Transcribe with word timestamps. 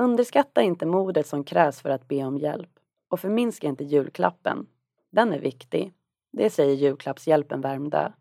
Underskatta 0.00 0.62
inte 0.62 0.86
modet 0.86 1.26
som 1.26 1.44
krävs 1.44 1.80
för 1.80 1.90
att 1.90 2.08
be 2.08 2.24
om 2.24 2.38
hjälp 2.38 2.70
och 3.08 3.20
förminska 3.20 3.66
inte 3.66 3.84
julklappen. 3.84 4.66
Den 5.10 5.32
är 5.32 5.38
viktig. 5.38 5.92
Det 6.32 6.50
säger 6.50 6.74
julklappshjälpen 6.74 7.60
Värmdö. 7.60 8.12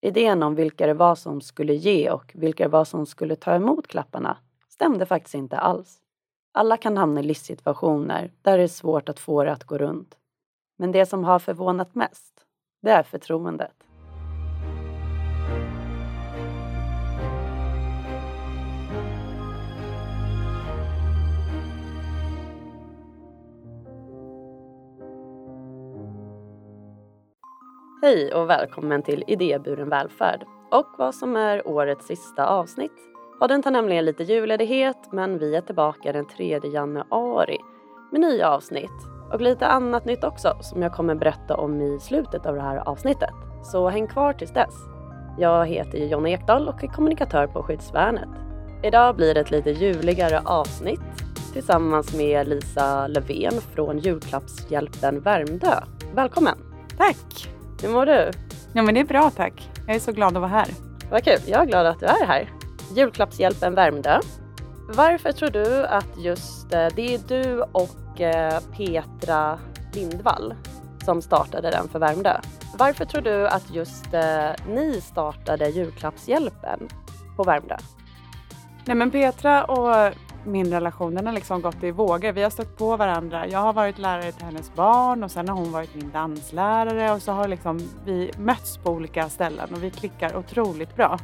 Idén 0.00 0.42
om 0.42 0.54
vilka 0.54 0.86
det 0.86 0.94
var 0.94 1.14
som 1.14 1.40
skulle 1.40 1.74
ge 1.74 2.10
och 2.10 2.32
vilka 2.34 2.64
det 2.64 2.68
var 2.68 2.84
som 2.84 3.06
skulle 3.06 3.36
ta 3.36 3.54
emot 3.54 3.86
klapparna 3.86 4.36
stämde 4.68 5.06
faktiskt 5.06 5.34
inte 5.34 5.58
alls. 5.58 6.02
Alla 6.52 6.76
kan 6.76 6.96
hamna 6.96 7.20
i 7.20 7.22
livssituationer 7.22 8.32
där 8.42 8.58
det 8.58 8.64
är 8.64 8.68
svårt 8.68 9.08
att 9.08 9.18
få 9.18 9.44
det 9.44 9.52
att 9.52 9.64
gå 9.64 9.78
runt. 9.78 10.16
Men 10.78 10.92
det 10.92 11.06
som 11.06 11.24
har 11.24 11.38
förvånat 11.38 11.94
mest, 11.94 12.46
det 12.82 12.90
är 12.90 13.02
förtroendet. 13.02 13.91
Hej 28.04 28.34
och 28.34 28.50
välkommen 28.50 29.02
till 29.02 29.24
Idéburen 29.26 29.88
välfärd 29.88 30.44
och 30.70 30.86
vad 30.98 31.14
som 31.14 31.36
är 31.36 31.68
årets 31.68 32.06
sista 32.06 32.46
avsnitt. 32.46 32.92
Podden 33.38 33.62
tar 33.62 33.70
nämligen 33.70 34.04
lite 34.04 34.22
julledighet 34.22 34.96
men 35.12 35.38
vi 35.38 35.56
är 35.56 35.60
tillbaka 35.60 36.12
den 36.12 36.26
3 36.26 36.60
januari 36.64 37.58
med 38.12 38.20
nya 38.20 38.50
avsnitt 38.50 38.90
och 39.32 39.40
lite 39.40 39.66
annat 39.66 40.04
nytt 40.04 40.24
också 40.24 40.58
som 40.60 40.82
jag 40.82 40.92
kommer 40.92 41.14
berätta 41.14 41.56
om 41.56 41.80
i 41.80 42.00
slutet 42.00 42.46
av 42.46 42.54
det 42.54 42.60
här 42.60 42.88
avsnittet. 42.88 43.34
Så 43.62 43.88
häng 43.88 44.06
kvar 44.06 44.32
tills 44.32 44.52
dess. 44.52 44.74
Jag 45.38 45.66
heter 45.66 45.98
Jonna 45.98 46.28
Ekdahl 46.28 46.68
och 46.68 46.84
är 46.84 46.88
kommunikatör 46.88 47.46
på 47.46 47.62
Skyddsvärnet. 47.62 48.28
Idag 48.82 49.16
blir 49.16 49.34
det 49.34 49.40
ett 49.40 49.50
lite 49.50 49.70
juligare 49.70 50.40
avsnitt 50.44 51.24
tillsammans 51.52 52.16
med 52.16 52.48
Lisa 52.48 53.06
Löfven 53.06 53.60
från 53.74 53.98
Julklappshjälpen 53.98 55.20
Värmdö. 55.20 55.74
Välkommen! 56.14 56.58
Tack! 56.98 57.52
Hur 57.82 57.88
mår 57.88 58.06
du? 58.06 58.30
Ja 58.72 58.82
men 58.82 58.94
det 58.94 59.00
är 59.00 59.04
bra 59.04 59.30
tack. 59.30 59.70
Jag 59.86 59.96
är 59.96 60.00
så 60.00 60.12
glad 60.12 60.36
att 60.36 60.40
vara 60.40 60.50
här. 60.50 60.68
Vad 61.10 61.24
kul, 61.24 61.40
jag 61.46 61.62
är 61.62 61.66
glad 61.66 61.86
att 61.86 62.00
du 62.00 62.06
är 62.06 62.26
här. 62.26 62.50
Julklappshjälpen 62.96 63.74
Värmdö. 63.74 64.20
Varför 64.88 65.32
tror 65.32 65.50
du 65.50 65.86
att 65.86 66.18
just 66.18 66.72
eh, 66.72 66.86
det 66.96 67.14
är 67.14 67.20
du 67.28 67.62
och 67.62 68.20
eh, 68.20 68.60
Petra 68.76 69.58
Lindvall 69.94 70.54
som 71.04 71.22
startade 71.22 71.70
den 71.70 71.88
för 71.88 71.98
Värmdö? 71.98 72.40
Varför 72.78 73.04
tror 73.04 73.22
du 73.22 73.48
att 73.48 73.70
just 73.70 74.14
eh, 74.14 74.50
ni 74.68 75.00
startade 75.00 75.68
Julklappshjälpen 75.68 76.88
på 77.36 77.44
Värmdö? 77.44 77.76
Nej 78.84 78.96
men 78.96 79.10
Petra 79.10 79.64
och 79.64 80.14
min 80.46 80.70
relation 80.70 81.14
den 81.14 81.26
har 81.26 81.32
liksom 81.32 81.62
gått 81.62 81.82
i 81.84 81.90
vågor. 81.90 82.32
Vi 82.32 82.42
har 82.42 82.50
stött 82.50 82.76
på 82.76 82.96
varandra. 82.96 83.48
Jag 83.48 83.58
har 83.58 83.72
varit 83.72 83.98
lärare 83.98 84.32
till 84.32 84.44
hennes 84.44 84.74
barn 84.74 85.24
och 85.24 85.30
sen 85.30 85.48
har 85.48 85.56
hon 85.56 85.72
varit 85.72 85.94
min 85.94 86.10
danslärare 86.10 87.12
och 87.12 87.22
så 87.22 87.32
har 87.32 87.48
liksom 87.48 87.80
vi 88.04 88.30
mötts 88.38 88.78
på 88.78 88.90
olika 88.90 89.28
ställen 89.28 89.74
och 89.74 89.82
vi 89.82 89.90
klickar 89.90 90.36
otroligt 90.36 90.96
bra. 90.96 91.18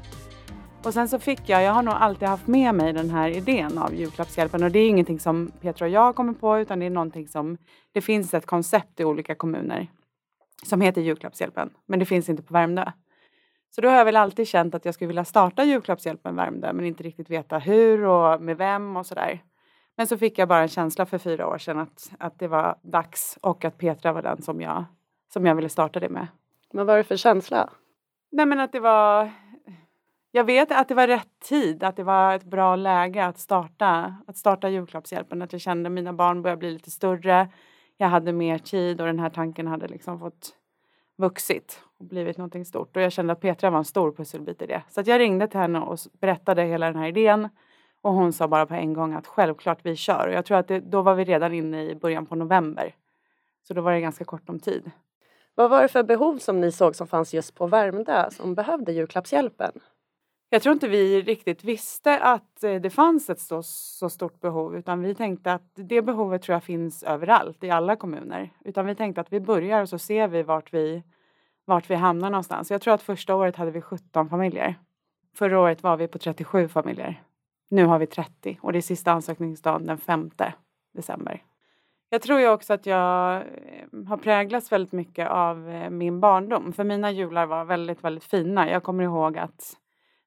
Och 0.85 0.95
sen 0.95 1.09
så 1.09 1.19
fick 1.19 1.41
jag, 1.47 1.63
jag 1.63 1.73
har 1.73 1.83
nog 1.83 1.95
alltid 1.95 2.29
haft 2.29 2.47
med 2.47 2.75
mig 2.75 2.93
den 2.93 3.11
här 3.11 3.29
idén 3.29 3.79
av 3.79 3.95
julklappshjälpen 3.95 4.63
och 4.63 4.71
det 4.71 4.79
är 4.79 4.89
ingenting 4.89 5.21
som 5.21 5.53
Petra 5.61 5.85
och 5.85 5.91
jag 5.91 6.17
kommer 6.17 6.33
på 6.33 6.59
utan 6.59 6.79
det 6.79 6.87
är 6.87 6.91
någonting 6.91 7.29
som, 7.29 7.59
det 7.93 8.01
finns 8.01 8.35
ett 8.35 8.47
koncept 8.47 9.01
i 9.01 9.05
olika 9.05 9.35
kommuner 9.35 9.87
som 10.67 10.81
heter 10.81 11.01
julklappshjälpen 11.01 11.71
men 11.87 11.99
det 11.99 12.07
finns 12.07 12.29
inte 12.29 12.43
på 12.43 12.53
Värmdö. 12.53 12.93
Så 13.71 13.81
då 13.81 13.89
har 13.89 13.97
jag 13.97 14.05
väl 14.05 14.17
alltid 14.17 14.49
känt 14.49 14.75
att 14.75 14.85
jag 14.85 14.95
skulle 14.95 15.09
vilja 15.09 15.25
starta 15.25 15.65
julklappshjälpen 15.65 16.37
Värmdö 16.37 16.73
men 16.73 16.85
inte 16.85 17.03
riktigt 17.03 17.31
veta 17.31 17.59
hur 17.59 18.05
och 18.05 18.43
med 18.43 18.57
vem 18.57 18.97
och 18.97 19.07
sådär. 19.07 19.43
Men 19.97 20.07
så 20.07 20.19
fick 20.19 20.39
jag 20.39 20.49
bara 20.49 20.63
en 20.63 20.69
känsla 20.69 21.07
för 21.07 21.19
fyra 21.19 21.47
år 21.47 21.59
sedan 21.59 21.79
att, 21.79 22.11
att 22.19 22.39
det 22.39 22.49
var 22.49 22.79
dags 22.83 23.39
och 23.41 23.65
att 23.65 23.79
Petra 23.79 24.13
var 24.13 24.23
den 24.23 24.43
som 24.43 24.61
jag, 24.61 24.85
som 25.33 25.47
jag 25.47 25.55
ville 25.55 25.69
starta 25.69 26.01
det 26.01 26.09
med. 26.09 26.27
Vad 26.73 26.87
var 26.87 26.97
det 26.97 27.05
för 27.05 27.17
känsla? 27.17 27.71
Nej 28.31 28.47
men 28.47 28.61
att 28.61 28.73
det 28.73 28.81
var 28.81 29.31
jag 30.31 30.45
vet 30.45 30.73
att 30.73 30.89
det 30.89 30.95
var 30.95 31.07
rätt 31.07 31.41
tid, 31.41 31.84
att 31.84 31.97
det 31.97 32.05
var 32.05 32.34
ett 32.34 32.45
bra 32.45 32.77
läge 32.77 33.27
att 33.27 33.39
starta, 33.39 34.17
att 34.27 34.37
starta 34.37 34.69
julklappshjälpen. 34.69 35.43
Att 35.43 35.53
jag 35.53 35.61
kände 35.61 35.87
att 35.87 35.93
mina 35.93 36.12
barn 36.12 36.43
började 36.43 36.59
bli 36.59 36.71
lite 36.71 36.91
större. 36.91 37.49
Jag 37.97 38.09
hade 38.09 38.33
mer 38.33 38.59
tid 38.59 39.01
och 39.01 39.07
den 39.07 39.19
här 39.19 39.31
tanken 39.31 39.67
hade 39.67 39.89
liksom 39.89 40.19
fått 40.19 40.55
vuxit 41.17 41.83
och 41.98 42.04
blivit 42.04 42.38
någonting 42.38 42.64
stort. 42.64 42.97
Och 42.97 43.03
jag 43.03 43.12
kände 43.12 43.32
att 43.32 43.41
Petra 43.41 43.70
var 43.70 43.78
en 43.78 43.84
stor 43.84 44.12
pusselbit 44.12 44.62
i 44.62 44.66
det. 44.66 44.82
Så 44.88 45.00
att 45.00 45.06
jag 45.06 45.19
ringde 45.19 45.48
till 45.48 45.60
henne 45.60 45.81
och 45.81 45.98
berättade 46.20 46.62
hela 46.62 46.86
den 46.86 46.97
här 46.97 47.09
idén. 47.09 47.48
Och 48.00 48.12
hon 48.12 48.32
sa 48.32 48.48
bara 48.48 48.66
på 48.66 48.75
en 48.75 48.92
gång 48.92 49.12
att 49.12 49.26
självklart 49.26 49.78
vi 49.82 49.97
kör. 49.97 50.28
Och 50.28 50.34
jag 50.34 50.44
tror 50.44 50.59
att 50.59 50.69
det, 50.69 50.81
då 50.81 51.03
var 51.03 51.14
vi 51.14 51.25
redan 51.25 51.53
inne 51.53 51.84
i 51.84 51.94
början 51.94 52.26
på 52.26 52.34
november. 52.34 52.94
Så 53.62 53.75
då 53.75 53.81
var 53.81 53.92
det 53.92 54.00
ganska 54.00 54.25
kort 54.25 54.48
om 54.48 54.60
tid. 54.60 54.91
Vad 55.54 55.70
var 55.70 55.82
det 55.82 55.88
för 55.88 56.03
behov 56.03 56.38
som 56.38 56.60
ni 56.60 56.72
såg 56.72 56.97
som 56.97 57.06
fanns 57.06 57.34
just 57.34 57.54
på 57.54 57.66
Värmdö 57.66 58.30
som 58.30 58.54
behövde 58.54 58.92
julklappshjälpen? 58.92 59.72
Jag 60.50 60.62
tror 60.62 60.72
inte 60.72 60.88
vi 60.88 61.22
riktigt 61.22 61.65
visste 61.65 62.19
att 62.19 62.65
eh, 62.65 62.75
det 62.75 62.91
fanns 62.91 63.30
ett 63.30 63.41
så, 63.41 63.62
så, 63.62 64.10
stort 64.10 64.41
behov 64.41 64.76
utan 64.76 65.03
vi 65.03 65.15
tänkte 65.15 65.53
att 65.53 65.70
det 65.75 66.03
behovet 66.03 66.42
tror 66.42 66.54
jag 66.54 66.65
finns 66.65 67.03
överallt 67.03 67.65
i 67.65 67.70
alla 67.70 67.97
kommuner. 67.97 68.50
Utan 68.65 68.86
vi 68.86 68.94
tänkte 68.94 69.20
att 69.20 69.32
vi 69.32 69.41
börjar 69.41 69.82
och 69.82 69.88
så 69.88 69.98
ser 69.98 70.28
vi 70.28 70.42
vart 70.42 70.75
vi, 70.75 71.03
vart 71.69 71.91
vi 71.91 71.95
hamnar 71.95 72.31
någonstans. 72.31 72.71
Jag 72.71 72.81
tror 72.81 72.95
att 72.95 73.03
första 73.03 73.34
året 73.34 73.56
hade 73.56 73.71
vi 73.71 73.81
17 73.81 74.29
familjer. 74.29 74.75
Förra 75.34 75.61
året 75.61 75.83
var 75.83 75.97
vi 75.97 76.09
på 76.09 76.19
37 76.19 76.69
familjer. 76.69 77.23
Nu 77.71 77.84
har 77.84 77.99
vi 77.99 78.06
30 78.06 78.59
och 78.62 78.73
det 78.73 78.79
är 78.79 78.83
sista 78.83 79.12
ansökningsdagen 79.12 79.87
den 79.87 79.99
5 79.99 80.31
december. 80.95 81.43
Jag 82.11 82.23
tror 82.23 82.41
ju 82.41 82.49
också 82.49 82.73
att 82.73 82.87
jag 82.87 83.37
eh, 83.37 84.07
har 84.09 84.17
präglats 84.17 84.73
väldigt 84.73 84.93
mycket 84.93 85.28
av 85.28 85.71
eh, 85.71 85.91
min 85.91 86.21
barndom. 86.21 86.73
För 86.73 86.84
mina 86.84 87.11
jular 87.11 87.47
var 87.47 87.65
väldigt, 87.65 88.05
väldigt 88.05 88.25
fina. 88.25 88.71
Jag 88.71 88.83
kommer 88.83 89.05
ihåg 89.05 89.39
att 89.39 89.77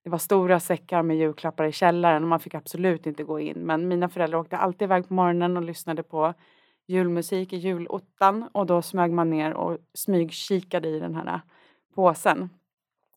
det 0.03 0.09
var 0.09 0.17
stora 0.17 0.59
säckar 0.59 1.03
med 1.03 1.17
julklappar 1.17 1.65
i 1.65 1.71
källaren 1.71 2.23
och 2.23 2.29
man 2.29 2.39
fick 2.39 2.55
absolut 2.55 3.07
inte 3.07 3.23
gå 3.23 3.39
in. 3.39 3.57
Men 3.57 3.87
mina 3.87 4.09
föräldrar 4.09 4.39
åkte 4.39 4.57
alltid 4.57 4.85
iväg 4.85 5.07
på 5.07 5.13
morgonen 5.13 5.57
och 5.57 5.63
lyssnade 5.63 6.03
på 6.03 6.33
julmusik 6.91 7.53
i 7.53 7.57
julottan 7.57 8.49
och 8.51 8.65
då 8.65 8.81
smög 8.81 9.11
man 9.11 9.29
ner 9.29 9.53
och 9.53 9.77
smygkikade 9.93 10.87
i 10.87 10.99
den 10.99 11.15
här 11.15 11.27
äh, 11.27 11.39
påsen. 11.95 12.49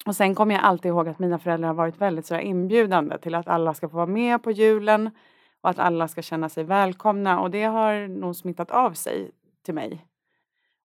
Och 0.07 0.17
sen 0.17 0.35
kommer 0.35 0.55
jag 0.55 0.65
alltid 0.65 0.89
ihåg 0.89 1.09
att 1.09 1.19
mina 1.19 1.39
föräldrar 1.39 1.69
har 1.69 1.75
varit 1.75 2.01
väldigt 2.01 2.27
så 2.27 2.39
inbjudande 2.39 3.19
till 3.19 3.35
att 3.35 3.49
alla 3.49 3.75
ska 3.75 3.89
få 3.89 3.97
vara 3.97 4.07
med 4.07 4.43
på 4.43 4.51
julen 4.51 5.11
och 5.61 5.71
att 5.71 5.79
alla 5.79 6.09
ska 6.09 6.23
känna 6.23 6.49
sig 6.49 6.65
välkomna 6.65 7.41
och 7.41 7.51
det 7.51 7.65
har 7.65 8.09
nog 8.09 8.37
smittat 8.37 8.71
av 8.71 8.93
sig 8.93 9.31
till 9.65 9.75
mig. 9.75 10.07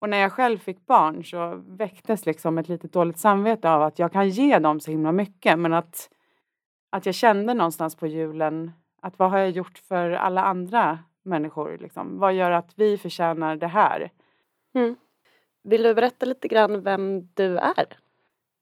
Och 0.00 0.08
när 0.08 0.18
jag 0.18 0.32
själv 0.32 0.58
fick 0.58 0.86
barn 0.86 1.24
så 1.24 1.62
väcktes 1.66 2.26
liksom 2.26 2.58
ett 2.58 2.68
litet 2.68 2.92
dåligt 2.92 3.18
samvete 3.18 3.70
av 3.70 3.82
att 3.82 3.98
jag 3.98 4.12
kan 4.12 4.28
ge 4.28 4.58
dem 4.58 4.80
så 4.80 4.90
himla 4.90 5.12
mycket 5.12 5.58
men 5.58 5.72
att, 5.72 6.10
att 6.90 7.06
jag 7.06 7.14
kände 7.14 7.54
någonstans 7.54 7.96
på 7.96 8.06
julen 8.06 8.72
att 9.02 9.18
vad 9.18 9.30
har 9.30 9.38
jag 9.38 9.50
gjort 9.50 9.78
för 9.78 10.10
alla 10.10 10.42
andra 10.42 10.98
människor? 11.28 11.78
Liksom? 11.80 12.18
Vad 12.18 12.34
gör 12.34 12.50
att 12.50 12.72
vi 12.76 12.98
förtjänar 12.98 13.56
det 13.56 13.66
här? 13.66 14.10
Mm. 14.74 14.96
Vill 15.62 15.82
du 15.82 15.94
berätta 15.94 16.26
lite 16.26 16.48
grann 16.48 16.82
vem 16.82 17.28
du 17.34 17.58
är? 17.58 17.86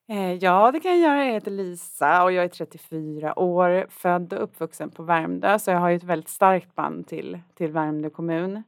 Eh, 0.08 0.34
ja, 0.34 0.72
det 0.72 0.80
kan 0.80 0.90
jag 0.90 1.00
göra. 1.00 1.24
Jag 1.24 1.32
heter 1.32 1.50
Lisa 1.50 2.24
och 2.24 2.32
jag 2.32 2.44
är 2.44 2.48
34 2.48 3.38
år, 3.38 3.86
född 3.90 4.32
och 4.32 4.42
uppvuxen 4.42 4.90
på 4.90 5.02
Värmdö 5.02 5.58
så 5.58 5.70
jag 5.70 5.78
har 5.78 5.90
ett 5.90 6.04
väldigt 6.04 6.28
starkt 6.28 6.74
band 6.74 7.06
till, 7.08 7.40
till 7.54 7.72
Värmdö 7.72 8.10
kommun. 8.10 8.62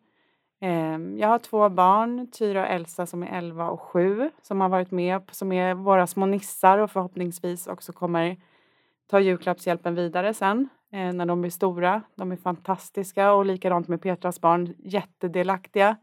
Ehm, 0.60 1.18
jag 1.18 1.28
har 1.28 1.38
två 1.38 1.68
barn, 1.68 2.30
Tyra 2.30 2.60
och 2.60 2.68
Elsa 2.68 3.06
som 3.06 3.22
är 3.22 3.38
11 3.38 3.70
och 3.70 3.80
7 3.80 4.30
som 4.42 4.60
har 4.60 4.68
varit 4.68 4.90
med, 4.90 5.22
som 5.30 5.52
är 5.52 5.74
våra 5.74 6.06
små 6.06 6.26
nissar 6.26 6.78
och 6.78 6.90
förhoppningsvis 6.90 7.66
också 7.66 7.92
kommer 7.92 8.36
ta 9.10 9.20
julklappshjälpen 9.20 9.94
vidare 9.94 10.34
sen 10.34 10.68
eh, 10.92 11.12
när 11.12 11.26
de 11.26 11.40
blir 11.40 11.50
stora. 11.50 12.02
De 12.14 12.32
är 12.32 12.36
fantastiska 12.36 13.32
och 13.32 13.46
likadant 13.46 13.88
med 13.88 14.02
Petras 14.02 14.40
barn, 14.40 14.74
jättedelaktiga. 14.78 15.96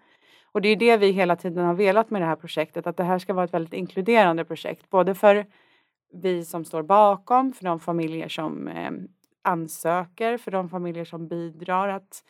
Och 0.52 0.62
det 0.62 0.70
är 0.70 0.76
det 0.76 0.98
vi 0.98 1.12
hela 1.12 1.36
tiden 1.36 1.66
har 1.66 1.74
velat 1.74 2.10
med 2.10 2.22
det 2.22 2.26
här 2.26 2.36
projektet, 2.36 2.88
att 2.88 2.98
det 2.98 3.04
här 3.04 3.20
ska 3.20 3.34
vara 3.34 3.46
ett 3.46 3.54
väldigt 3.54 3.74
inkluderande 3.74 4.46
projekt, 4.46 4.90
både 4.90 5.16
för 5.16 5.46
vi 6.14 6.46
som 6.46 6.66
står 6.66 6.84
bakom, 6.84 7.54
för 7.54 7.66
de 7.66 7.80
familjer 7.80 8.28
som 8.28 8.68
eh, 8.68 8.92
ansöker, 9.44 10.38
för 10.38 10.52
de 10.52 10.70
familjer 10.70 11.06
som 11.06 11.28
bidrar, 11.28 11.88
att 11.88 12.24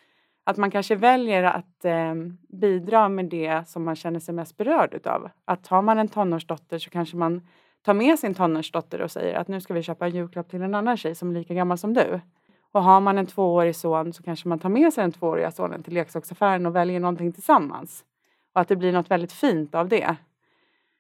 att 0.47 0.57
man 0.57 0.71
kanske 0.71 0.95
väljer 0.95 1.43
att 1.43 1.85
eh, 1.85 2.13
bidra 2.49 3.09
med 3.09 3.25
det 3.25 3.67
som 3.67 3.83
man 3.83 3.95
känner 3.95 4.19
sig 4.19 4.33
mest 4.33 4.57
berörd 4.57 4.93
utav. 4.93 5.29
Att 5.45 5.67
har 5.67 5.81
man 5.81 5.97
en 5.97 6.07
tonårsdotter 6.07 6.79
så 6.79 6.89
kanske 6.89 7.17
man 7.17 7.47
tar 7.81 7.93
med 7.93 8.19
sin 8.19 8.33
tonårsdotter 8.33 9.01
och 9.01 9.11
säger 9.11 9.35
att 9.35 9.47
nu 9.47 9.61
ska 9.61 9.73
vi 9.73 9.83
köpa 9.83 10.05
en 10.05 10.15
julklapp 10.15 10.49
till 10.49 10.61
en 10.61 10.75
annan 10.75 10.97
tjej 10.97 11.15
som 11.15 11.29
är 11.29 11.33
lika 11.33 11.53
gammal 11.53 11.77
som 11.77 11.93
du. 11.93 12.19
Och 12.75 12.83
har 12.83 12.99
man 12.99 13.17
en 13.17 13.25
tvåårig 13.25 13.75
son 13.75 14.13
så 14.13 14.23
kanske 14.23 14.47
man 14.47 14.59
tar 14.59 14.69
med 14.69 14.93
sig 14.93 15.01
den 15.01 15.11
tvååriga 15.11 15.51
sonen 15.51 15.83
till 15.83 15.93
leksaksaffären 15.93 16.65
och 16.65 16.75
väljer 16.75 16.99
någonting 16.99 17.31
tillsammans. 17.31 18.05
Och 18.53 18.61
att 18.61 18.67
det 18.67 18.75
blir 18.75 18.91
något 18.91 19.11
väldigt 19.11 19.31
fint 19.31 19.75
av 19.75 19.89
det. 19.89 20.15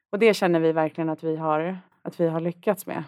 Och 0.09 0.19
det 0.19 0.33
känner 0.33 0.59
vi 0.59 0.71
verkligen 0.71 1.09
att 1.09 1.23
vi 1.23 1.35
har, 1.35 1.77
att 2.01 2.19
vi 2.19 2.27
har 2.27 2.39
lyckats 2.39 2.85
med. 2.85 3.03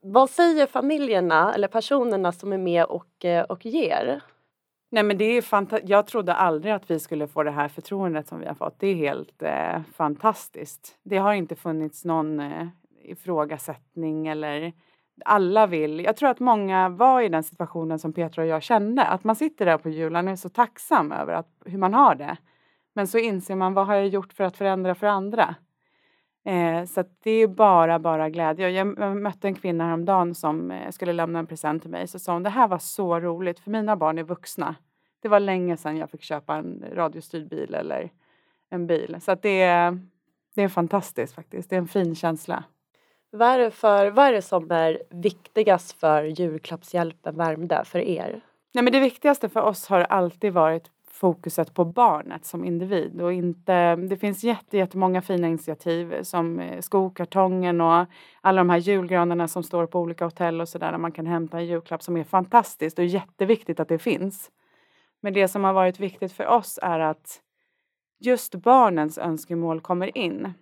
Vad 0.00 0.30
säger 0.30 0.66
familjerna 0.66 1.54
eller 1.54 1.68
personerna 1.68 2.32
som 2.32 2.52
är 2.52 2.58
med 2.58 2.84
och, 2.84 3.24
eh, 3.24 3.44
och 3.44 3.66
ger? 3.66 4.20
Nej 4.90 5.02
men 5.02 5.18
det 5.18 5.24
är 5.24 5.42
fantastiskt. 5.42 5.90
Jag 5.90 6.06
trodde 6.06 6.34
aldrig 6.34 6.72
att 6.72 6.90
vi 6.90 6.98
skulle 6.98 7.26
få 7.26 7.42
det 7.42 7.50
här 7.50 7.68
förtroendet 7.68 8.28
som 8.28 8.40
vi 8.40 8.46
har 8.46 8.54
fått. 8.54 8.78
Det 8.78 8.86
är 8.86 8.94
helt 8.94 9.42
eh, 9.42 9.82
fantastiskt. 9.94 10.96
Det 11.02 11.18
har 11.18 11.32
inte 11.32 11.54
funnits 11.56 12.04
någon 12.04 12.40
eh, 12.40 12.66
ifrågasättning 13.02 14.26
eller 14.26 14.72
alla 15.24 15.66
vill. 15.66 16.00
Jag 16.00 16.16
tror 16.16 16.28
att 16.28 16.40
många 16.40 16.88
var 16.88 17.20
i 17.20 17.28
den 17.28 17.42
situationen 17.42 17.98
som 17.98 18.12
Petra 18.12 18.42
och 18.42 18.48
jag 18.48 18.62
kände. 18.62 19.04
Att 19.04 19.24
man 19.24 19.36
sitter 19.36 19.66
där 19.66 19.78
på 19.78 19.88
julen 19.88 20.26
och 20.26 20.32
är 20.32 20.36
så 20.36 20.48
tacksam 20.48 21.12
över 21.12 21.32
att, 21.32 21.48
hur 21.64 21.78
man 21.78 21.94
har 21.94 22.14
det. 22.14 22.36
Men 22.92 23.06
så 23.06 23.18
inser 23.18 23.56
man 23.56 23.74
vad 23.74 23.86
har 23.86 23.94
jag 23.94 24.08
gjort 24.08 24.32
för 24.32 24.44
att 24.44 24.56
förändra 24.56 24.94
för 24.94 25.06
andra? 25.06 25.54
Eh, 26.44 26.84
så 26.84 27.04
det 27.22 27.30
är 27.30 27.46
bara, 27.46 27.98
bara 27.98 28.30
glädje. 28.30 28.70
Jag 28.70 29.16
mötte 29.16 29.48
en 29.48 29.54
kvinna 29.54 29.84
häromdagen 29.84 30.34
som 30.34 30.70
eh, 30.70 30.90
skulle 30.90 31.12
lämna 31.12 31.38
en 31.38 31.46
present 31.46 31.82
till 31.82 31.90
mig. 31.90 32.08
Så 32.08 32.18
sa 32.18 32.32
hon, 32.32 32.42
det 32.42 32.50
här 32.50 32.68
var 32.68 32.78
så 32.78 33.20
roligt 33.20 33.60
för 33.60 33.70
mina 33.70 33.96
barn 33.96 34.18
är 34.18 34.22
vuxna. 34.22 34.74
Det 35.20 35.28
var 35.28 35.40
länge 35.40 35.76
sedan 35.76 35.96
jag 35.96 36.10
fick 36.10 36.22
köpa 36.22 36.56
en 36.56 36.84
radiostyrd 36.92 37.48
bil 37.48 37.74
eller 37.74 38.10
en 38.70 38.86
bil. 38.86 39.16
Så 39.20 39.32
att 39.32 39.42
det, 39.42 39.66
det 40.54 40.62
är 40.62 40.68
fantastiskt 40.68 41.34
faktiskt. 41.34 41.70
Det 41.70 41.76
är 41.76 41.80
en 41.80 41.88
fin 41.88 42.14
känsla. 42.14 42.64
Vad 43.34 43.48
är, 43.48 43.58
det 43.58 43.70
för, 43.70 44.10
vad 44.10 44.26
är 44.26 44.32
det 44.32 44.42
som 44.42 44.70
är 44.70 45.02
viktigast 45.10 46.00
för 46.00 46.24
julklappshjälpen 46.24 47.36
Värmdö 47.36 47.84
för 47.84 47.98
er? 47.98 48.40
Nej, 48.74 48.84
men 48.84 48.92
det 48.92 49.00
viktigaste 49.00 49.48
för 49.48 49.60
oss 49.60 49.86
har 49.86 50.00
alltid 50.00 50.52
varit 50.52 50.90
fokuset 51.10 51.74
på 51.74 51.84
barnet 51.84 52.44
som 52.44 52.64
individ 52.64 53.20
och 53.20 53.32
inte, 53.32 53.96
det 53.96 54.16
finns 54.16 54.44
jätte, 54.44 54.76
jättemånga 54.76 55.22
fina 55.22 55.48
initiativ 55.48 56.22
som 56.22 56.60
eh, 56.60 56.80
skokartongen 56.80 57.80
och 57.80 58.06
alla 58.40 58.60
de 58.60 58.70
här 58.70 58.78
julgranarna 58.78 59.48
som 59.48 59.62
står 59.62 59.86
på 59.86 60.00
olika 60.00 60.24
hotell 60.24 60.60
och 60.60 60.68
sådär 60.68 60.92
där 60.92 60.98
man 60.98 61.12
kan 61.12 61.26
hämta 61.26 61.58
en 61.58 61.66
julklapp 61.66 62.02
som 62.02 62.16
är 62.16 62.24
fantastiskt 62.24 62.98
och 62.98 63.04
jätteviktigt 63.04 63.80
att 63.80 63.88
det 63.88 63.98
finns. 63.98 64.50
Men 65.20 65.32
det 65.32 65.48
som 65.48 65.64
har 65.64 65.72
varit 65.72 66.00
viktigt 66.00 66.32
för 66.32 66.46
oss 66.46 66.78
är 66.82 67.00
att 67.00 67.40
just 68.20 68.54
barnens 68.54 69.18
önskemål 69.18 69.80
kommer 69.80 70.18
in 70.18 70.52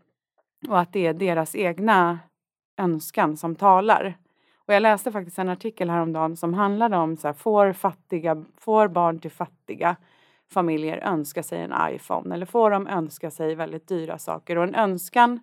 och 0.68 0.80
att 0.80 0.92
det 0.92 1.06
är 1.06 1.14
deras 1.14 1.54
egna 1.54 2.18
önskan 2.80 3.36
som 3.36 3.56
talar. 3.56 4.16
Och 4.56 4.74
jag 4.74 4.82
läste 4.82 5.12
faktiskt 5.12 5.38
en 5.38 5.48
artikel 5.48 5.90
häromdagen 5.90 6.36
som 6.36 6.54
handlade 6.54 6.96
om 6.96 7.16
så 7.16 7.28
här, 7.28 7.32
får, 7.32 7.72
fattiga, 7.72 8.44
får 8.58 8.88
barn 8.88 9.20
till 9.20 9.30
fattiga 9.30 9.96
familjer 10.52 10.98
önska 10.98 11.42
sig 11.42 11.60
en 11.60 11.74
iPhone 11.94 12.34
eller 12.34 12.46
får 12.46 12.70
de 12.70 12.86
önska 12.86 13.30
sig 13.30 13.54
väldigt 13.54 13.88
dyra 13.88 14.18
saker? 14.18 14.58
Och 14.58 14.64
en 14.64 14.74
önskan 14.74 15.40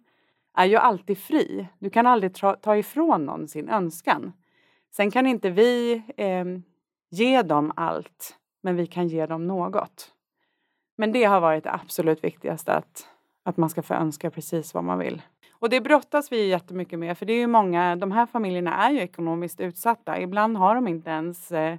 är 0.57 0.65
ju 0.65 0.75
alltid 0.75 1.17
fri. 1.17 1.67
Du 1.79 1.89
kan 1.89 2.07
aldrig 2.07 2.35
ta, 2.35 2.55
ta 2.55 2.77
ifrån 2.77 3.25
någon 3.25 3.47
sin 3.47 3.69
önskan. 3.69 4.33
Sen 4.91 5.11
kan 5.11 5.27
inte 5.27 5.49
vi 5.49 6.03
eh, 6.17 6.45
ge 7.09 7.41
dem 7.41 7.71
allt, 7.75 8.37
men 8.61 8.75
vi 8.75 8.87
kan 8.87 9.07
ge 9.07 9.25
dem 9.25 9.47
något. 9.47 10.11
Men 10.95 11.11
det 11.11 11.23
har 11.23 11.39
varit 11.39 11.63
det 11.63 11.73
absolut 11.73 12.23
viktigaste, 12.23 12.73
att, 12.73 13.07
att 13.47 13.57
man 13.57 13.69
ska 13.69 13.81
få 13.81 13.93
önska 13.93 14.31
precis 14.31 14.73
vad 14.73 14.83
man 14.83 14.99
vill. 14.99 15.21
Och 15.51 15.69
det 15.69 15.81
brottas 15.81 16.31
vi 16.31 16.47
jättemycket 16.47 16.99
med, 16.99 17.17
för 17.17 17.25
det 17.25 17.33
är 17.33 17.37
ju 17.37 17.47
många, 17.47 17.95
de 17.95 18.11
här 18.11 18.25
familjerna 18.25 18.75
är 18.75 18.91
ju 18.91 18.99
ekonomiskt 18.99 19.59
utsatta. 19.59 20.19
Ibland 20.19 20.57
har 20.57 20.75
de 20.75 20.87
inte 20.87 21.09
ens 21.09 21.51
eh, 21.51 21.77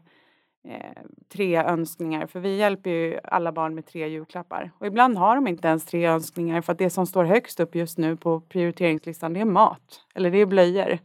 eh, 0.69 1.03
tre 1.33 1.57
önskningar, 1.57 2.27
för 2.27 2.41
vi 2.41 2.57
hjälper 2.57 2.91
ju 2.91 3.19
alla 3.25 3.53
barn 3.53 3.75
med 3.75 3.87
tre 3.87 4.09
julklappar. 4.09 4.71
Och 4.79 4.87
ibland 4.87 5.19
har 5.19 5.35
de 5.35 5.47
inte 5.47 5.69
ens 5.69 5.85
tre 5.85 6.07
önskningar, 6.07 6.61
för 6.61 6.73
att 6.73 6.79
det 6.79 6.91
som 6.91 7.07
står 7.07 7.25
högst 7.25 7.61
upp 7.61 7.75
just 7.75 7.99
nu 7.99 8.17
på 8.17 8.41
prioriteringslistan, 8.41 9.33
det 9.33 9.41
är 9.41 9.45
mat, 9.45 10.07
eller 10.15 10.31
det 10.31 10.39
är 10.39 10.47
blöjor. 10.47 10.99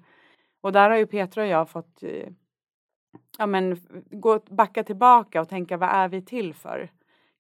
Och 0.62 0.72
där 0.72 0.90
har 0.90 0.98
ju 0.98 1.06
Petra 1.06 1.44
och 1.44 1.50
jag 1.50 1.70
fått 1.70 2.04
eh, 2.04 2.30
ja, 3.38 3.46
men, 3.46 3.78
gå, 4.12 4.40
backa 4.50 4.84
tillbaka 4.84 5.42
och 5.42 5.50
tänka, 5.50 5.78
vad 5.78 5.90
är 5.90 6.08
vi 6.08 6.22
till 6.22 6.54
för? 6.54 6.90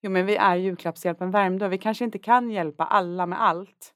Jo, 0.05 0.11
men 0.11 0.25
vi 0.25 0.35
är 0.35 0.55
julklappshjälpen 0.55 1.31
Värmdö. 1.31 1.67
Vi 1.67 1.77
kanske 1.77 2.03
inte 2.03 2.19
kan 2.19 2.51
hjälpa 2.51 2.83
alla 2.83 3.25
med 3.25 3.41
allt. 3.41 3.93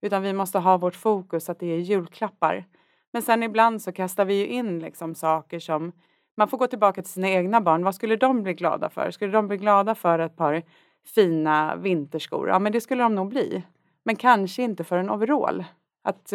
Utan 0.00 0.22
vi 0.22 0.32
måste 0.32 0.58
ha 0.58 0.76
vårt 0.76 0.94
fokus 0.94 1.48
att 1.48 1.60
det 1.60 1.66
är 1.66 1.78
julklappar. 1.78 2.64
Men 3.12 3.22
sen 3.22 3.42
ibland 3.42 3.82
så 3.82 3.92
kastar 3.92 4.24
vi 4.24 4.34
ju 4.34 4.46
in 4.46 4.78
liksom 4.78 5.14
saker 5.14 5.58
som 5.58 5.92
man 6.36 6.48
får 6.48 6.58
gå 6.58 6.66
tillbaka 6.66 7.02
till 7.02 7.12
sina 7.12 7.28
egna 7.28 7.60
barn. 7.60 7.84
Vad 7.84 7.94
skulle 7.94 8.16
de 8.16 8.42
bli 8.42 8.54
glada 8.54 8.90
för? 8.90 9.10
Skulle 9.10 9.32
de 9.32 9.48
bli 9.48 9.56
glada 9.56 9.94
för 9.94 10.18
ett 10.18 10.36
par 10.36 10.62
fina 11.14 11.76
vinterskor? 11.76 12.48
Ja, 12.48 12.58
men 12.58 12.72
det 12.72 12.80
skulle 12.80 13.02
de 13.02 13.14
nog 13.14 13.28
bli. 13.28 13.62
Men 14.02 14.16
kanske 14.16 14.62
inte 14.62 14.84
för 14.84 14.98
en 14.98 15.10
overall. 15.10 15.64
Att, 16.04 16.32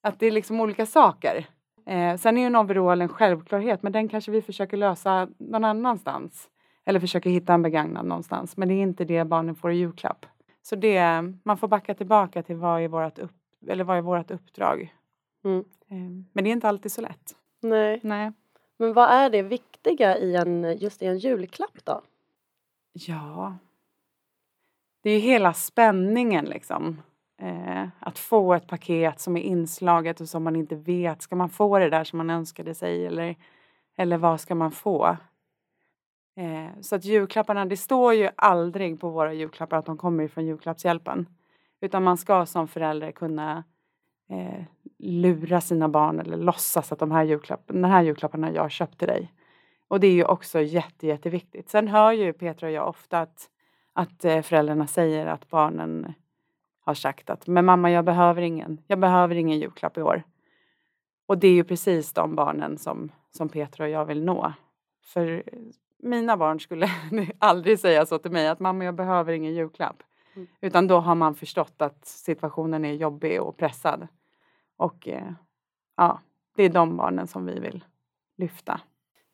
att 0.00 0.20
det 0.20 0.26
är 0.26 0.30
liksom 0.30 0.60
olika 0.60 0.86
saker. 0.86 1.46
Eh, 1.86 2.16
sen 2.16 2.36
är 2.36 2.40
ju 2.40 2.46
en 2.46 2.56
overall 2.56 3.02
en 3.02 3.08
självklarhet, 3.08 3.82
men 3.82 3.92
den 3.92 4.08
kanske 4.08 4.30
vi 4.30 4.42
försöker 4.42 4.76
lösa 4.76 5.28
någon 5.38 5.64
annanstans. 5.64 6.48
Eller 6.84 7.00
försöker 7.00 7.30
hitta 7.30 7.54
en 7.54 7.62
begagnad 7.62 8.06
någonstans. 8.06 8.56
Men 8.56 8.68
det 8.68 8.74
är 8.74 8.82
inte 8.82 9.04
det 9.04 9.24
barnen 9.24 9.54
får 9.54 9.72
i 9.72 9.76
julklapp. 9.76 10.26
Så 10.62 10.76
det, 10.76 11.22
man 11.42 11.56
får 11.56 11.68
backa 11.68 11.94
tillbaka 11.94 12.42
till 12.42 12.56
vad 12.56 12.82
är 12.82 12.88
vårt, 12.88 13.18
upp, 13.18 13.32
eller 13.68 13.84
vad 13.84 13.96
är 13.96 14.02
vårt 14.02 14.30
uppdrag. 14.30 14.94
Mm. 15.44 15.64
Eh, 15.88 16.24
men 16.32 16.44
det 16.44 16.50
är 16.50 16.52
inte 16.52 16.68
alltid 16.68 16.92
så 16.92 17.00
lätt. 17.00 17.36
Nej. 17.60 18.00
Nej. 18.02 18.32
Men 18.76 18.92
vad 18.92 19.10
är 19.10 19.30
det 19.30 19.42
viktiga 19.42 20.18
i 20.18 20.36
en, 20.36 20.76
just 20.78 21.02
i 21.02 21.06
en 21.06 21.18
julklapp 21.18 21.84
då? 21.84 22.02
Ja, 22.92 23.56
det 25.02 25.10
är 25.10 25.14
ju 25.14 25.20
hela 25.20 25.52
spänningen 25.52 26.44
liksom. 26.44 27.02
Eh, 27.38 27.88
att 27.98 28.18
få 28.18 28.54
ett 28.54 28.66
paket 28.66 29.20
som 29.20 29.36
är 29.36 29.40
inslaget 29.40 30.20
och 30.20 30.28
som 30.28 30.42
man 30.42 30.56
inte 30.56 30.76
vet. 30.76 31.22
Ska 31.22 31.36
man 31.36 31.48
få 31.48 31.78
det 31.78 31.90
där 31.90 32.04
som 32.04 32.16
man 32.16 32.30
önskade 32.30 32.74
sig 32.74 33.06
eller, 33.06 33.36
eller 33.96 34.16
vad 34.16 34.40
ska 34.40 34.54
man 34.54 34.72
få? 34.72 35.16
Eh, 36.36 36.80
så 36.80 36.96
att 36.96 37.04
julklapparna, 37.04 37.64
det 37.64 37.76
står 37.76 38.14
ju 38.14 38.28
aldrig 38.36 39.00
på 39.00 39.10
våra 39.10 39.32
julklappar 39.32 39.76
att 39.76 39.86
de 39.86 39.96
kommer 39.96 40.28
från 40.28 40.46
julklappshjälpen. 40.46 41.26
Utan 41.80 42.02
man 42.02 42.16
ska 42.16 42.46
som 42.46 42.68
förälder 42.68 43.12
kunna 43.12 43.64
eh, 44.30 44.64
lura 44.98 45.60
sina 45.60 45.88
barn 45.88 46.20
eller 46.20 46.36
låtsas 46.36 46.92
att 46.92 46.98
de 46.98 47.10
här 47.10 47.24
julklapparna 47.24 47.80
den 47.80 47.90
här 47.90 48.02
julklappen 48.02 48.42
har 48.42 48.50
jag 48.50 48.70
köpt 48.70 48.98
till 48.98 49.08
dig. 49.08 49.32
Och 49.88 50.00
det 50.00 50.06
är 50.06 50.12
ju 50.12 50.24
också 50.24 50.60
jätte, 50.60 51.06
jätteviktigt. 51.06 51.68
Sen 51.68 51.88
hör 51.88 52.12
ju 52.12 52.32
Petra 52.32 52.66
och 52.66 52.72
jag 52.72 52.88
ofta 52.88 53.20
att, 53.20 53.50
att 53.92 54.24
eh, 54.24 54.42
föräldrarna 54.42 54.86
säger 54.86 55.26
att 55.26 55.50
barnen 55.50 56.12
har 56.80 56.94
sagt 56.94 57.30
att 57.30 57.46
men 57.46 57.64
mamma 57.64 57.90
jag 57.90 58.04
behöver 58.04 58.42
ingen, 58.42 58.78
jag 58.86 58.98
behöver 58.98 59.34
ingen 59.34 59.58
julklapp 59.58 59.98
i 59.98 60.02
år. 60.02 60.22
Och 61.26 61.38
det 61.38 61.48
är 61.48 61.52
ju 61.52 61.64
precis 61.64 62.12
de 62.12 62.34
barnen 62.34 62.78
som, 62.78 63.12
som 63.30 63.48
Petra 63.48 63.84
och 63.84 63.90
jag 63.90 64.04
vill 64.04 64.24
nå. 64.24 64.52
För 65.04 65.42
mina 66.02 66.36
barn 66.36 66.60
skulle 66.60 66.90
aldrig 67.38 67.78
säga 67.78 68.06
så 68.06 68.18
till 68.18 68.30
mig 68.30 68.48
att 68.48 68.60
mamma 68.60 68.84
jag 68.84 68.94
behöver 68.94 69.32
ingen 69.32 69.54
julklapp. 69.54 70.02
Mm. 70.34 70.48
Utan 70.60 70.86
då 70.86 70.98
har 70.98 71.14
man 71.14 71.34
förstått 71.34 71.82
att 71.82 72.06
situationen 72.06 72.84
är 72.84 72.92
jobbig 72.92 73.42
och 73.42 73.56
pressad. 73.56 74.08
Och 74.76 75.08
eh, 75.08 75.32
ja, 75.96 76.20
det 76.56 76.62
är 76.62 76.68
de 76.68 76.96
barnen 76.96 77.26
som 77.26 77.46
vi 77.46 77.60
vill 77.60 77.84
lyfta. 78.36 78.80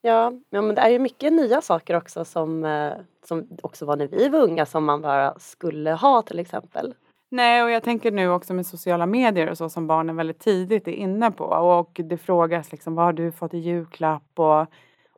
Ja, 0.00 0.32
men 0.50 0.74
det 0.74 0.80
är 0.80 0.88
ju 0.88 0.98
mycket 0.98 1.32
nya 1.32 1.60
saker 1.60 1.96
också 1.96 2.24
som, 2.24 2.64
eh, 2.64 2.92
som 3.24 3.48
också 3.62 3.86
var 3.86 3.96
när 3.96 4.06
vi 4.06 4.28
var 4.28 4.38
unga 4.38 4.66
som 4.66 4.84
man 4.84 5.00
bara 5.00 5.38
skulle 5.38 5.92
ha 5.92 6.22
till 6.22 6.38
exempel. 6.38 6.94
Nej, 7.30 7.62
och 7.62 7.70
jag 7.70 7.82
tänker 7.82 8.10
nu 8.10 8.28
också 8.28 8.54
med 8.54 8.66
sociala 8.66 9.06
medier 9.06 9.50
och 9.50 9.58
så 9.58 9.68
som 9.68 9.86
barnen 9.86 10.16
väldigt 10.16 10.38
tidigt 10.38 10.88
är 10.88 10.92
inne 10.92 11.30
på 11.30 11.44
och 11.44 12.00
det 12.04 12.18
frågas 12.18 12.72
liksom 12.72 12.94
vad 12.94 13.04
har 13.04 13.12
du 13.12 13.32
fått 13.32 13.54
i 13.54 13.58
julklapp 13.58 14.38
och 14.38 14.66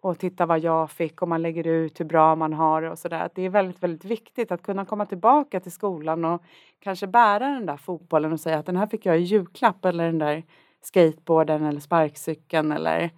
och 0.03 0.19
titta 0.19 0.47
vad 0.47 0.59
jag 0.59 0.91
fick 0.91 1.23
och 1.23 1.29
man 1.29 1.43
lägger 1.43 1.67
ut 1.67 2.01
hur 2.01 2.05
bra 2.05 2.37
man 2.37 2.53
har 2.53 2.83
och 2.83 2.99
sådär. 2.99 3.31
Det 3.35 3.43
är 3.43 3.51
väldigt, 3.51 3.83
väldigt 3.83 4.05
viktigt 4.05 4.53
att 4.53 4.63
kunna 4.63 4.85
komma 4.85 5.07
tillbaka 5.07 5.61
till 5.61 5.73
skolan 5.73 6.25
och 6.25 6.43
kanske 6.79 7.07
bära 7.07 7.49
den 7.49 7.67
där 7.67 7.77
fotbollen 7.77 8.33
och 8.33 8.41
säga 8.41 8.59
att 8.59 8.67
den 8.67 8.77
här 8.77 8.87
fick 8.87 9.07
jag 9.07 9.19
i 9.19 9.23
julklapp 9.23 9.85
eller 9.85 10.07
den 10.07 10.19
där 10.19 10.43
skateboarden 10.83 11.65
eller 11.65 11.81
sparkcykeln 11.81 12.73
eller 12.73 13.11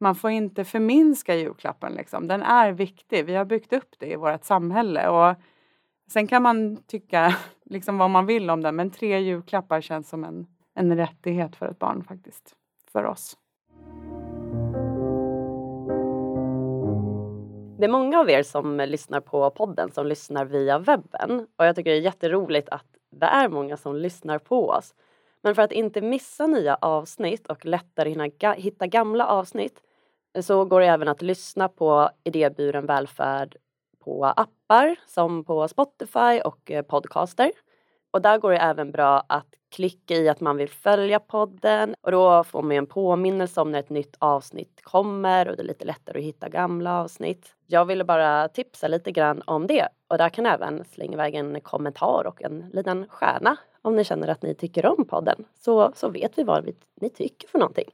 man 0.00 0.14
får 0.14 0.30
inte 0.30 0.64
förminska 0.64 1.34
julklappen 1.34 1.92
liksom. 1.92 2.28
Den 2.28 2.42
är 2.42 2.72
viktig. 2.72 3.26
Vi 3.26 3.34
har 3.34 3.44
byggt 3.44 3.72
upp 3.72 3.94
det 3.98 4.12
i 4.12 4.16
vårt 4.16 4.44
samhälle 4.44 5.08
och 5.08 5.36
sen 6.10 6.26
kan 6.26 6.42
man 6.42 6.76
tycka 6.76 7.36
liksom 7.64 7.98
vad 7.98 8.10
man 8.10 8.26
vill 8.26 8.50
om 8.50 8.62
den 8.62 8.76
men 8.76 8.90
tre 8.90 9.18
julklappar 9.18 9.80
känns 9.80 10.08
som 10.08 10.24
en, 10.24 10.46
en 10.74 10.96
rättighet 10.96 11.56
för 11.56 11.66
ett 11.66 11.78
barn 11.78 12.04
faktiskt. 12.04 12.56
För 12.92 13.04
oss. 13.04 13.36
Det 17.80 17.86
är 17.86 17.90
många 17.90 18.20
av 18.20 18.30
er 18.30 18.42
som 18.42 18.76
lyssnar 18.76 19.20
på 19.20 19.50
podden 19.50 19.92
som 19.92 20.06
lyssnar 20.06 20.44
via 20.44 20.78
webben 20.78 21.46
och 21.56 21.66
jag 21.66 21.76
tycker 21.76 21.90
det 21.90 21.96
är 21.96 22.00
jätteroligt 22.00 22.68
att 22.68 22.86
det 23.10 23.26
är 23.26 23.48
många 23.48 23.76
som 23.76 23.96
lyssnar 23.96 24.38
på 24.38 24.68
oss. 24.68 24.94
Men 25.42 25.54
för 25.54 25.62
att 25.62 25.72
inte 25.72 26.00
missa 26.00 26.46
nya 26.46 26.74
avsnitt 26.74 27.46
och 27.46 27.64
lättare 27.64 28.10
hinna 28.10 28.54
hitta 28.56 28.86
gamla 28.86 29.26
avsnitt 29.26 29.82
så 30.40 30.64
går 30.64 30.80
det 30.80 30.86
även 30.86 31.08
att 31.08 31.22
lyssna 31.22 31.68
på 31.68 32.10
Idéburen 32.24 32.86
välfärd 32.86 33.56
på 34.04 34.24
appar 34.24 34.96
som 35.06 35.44
på 35.44 35.68
Spotify 35.68 36.40
och 36.44 36.70
eh, 36.70 36.82
Podcaster. 36.82 37.52
Och 38.10 38.22
där 38.22 38.38
går 38.38 38.50
det 38.50 38.58
även 38.58 38.92
bra 38.92 39.24
att 39.26 39.46
klicka 39.70 40.14
i 40.14 40.28
att 40.28 40.40
man 40.40 40.56
vill 40.56 40.68
följa 40.68 41.20
podden 41.20 41.94
och 42.00 42.12
då 42.12 42.44
får 42.44 42.62
man 42.62 42.72
en 42.72 42.86
påminnelse 42.86 43.60
om 43.60 43.72
när 43.72 43.78
ett 43.78 43.90
nytt 43.90 44.16
avsnitt 44.18 44.80
kommer 44.82 45.48
och 45.48 45.56
det 45.56 45.62
är 45.62 45.66
lite 45.66 45.84
lättare 45.84 46.18
att 46.18 46.24
hitta 46.24 46.48
gamla 46.48 47.00
avsnitt. 47.00 47.54
Jag 47.66 47.84
ville 47.84 48.04
bara 48.04 48.48
tipsa 48.48 48.88
lite 48.88 49.12
grann 49.12 49.42
om 49.44 49.66
det 49.66 49.88
och 50.08 50.18
där 50.18 50.28
kan 50.28 50.46
även 50.46 50.84
slänga 50.84 51.12
iväg 51.12 51.34
en 51.34 51.60
kommentar 51.60 52.26
och 52.26 52.42
en 52.42 52.70
liten 52.72 53.08
stjärna 53.08 53.56
om 53.82 53.96
ni 53.96 54.04
känner 54.04 54.28
att 54.28 54.42
ni 54.42 54.54
tycker 54.54 54.86
om 54.86 55.04
podden 55.04 55.44
så, 55.58 55.92
så 55.94 56.08
vet 56.08 56.38
vi 56.38 56.42
vad 56.42 56.64
vi, 56.64 56.74
ni 57.00 57.10
tycker 57.10 57.48
för 57.48 57.58
någonting. 57.58 57.88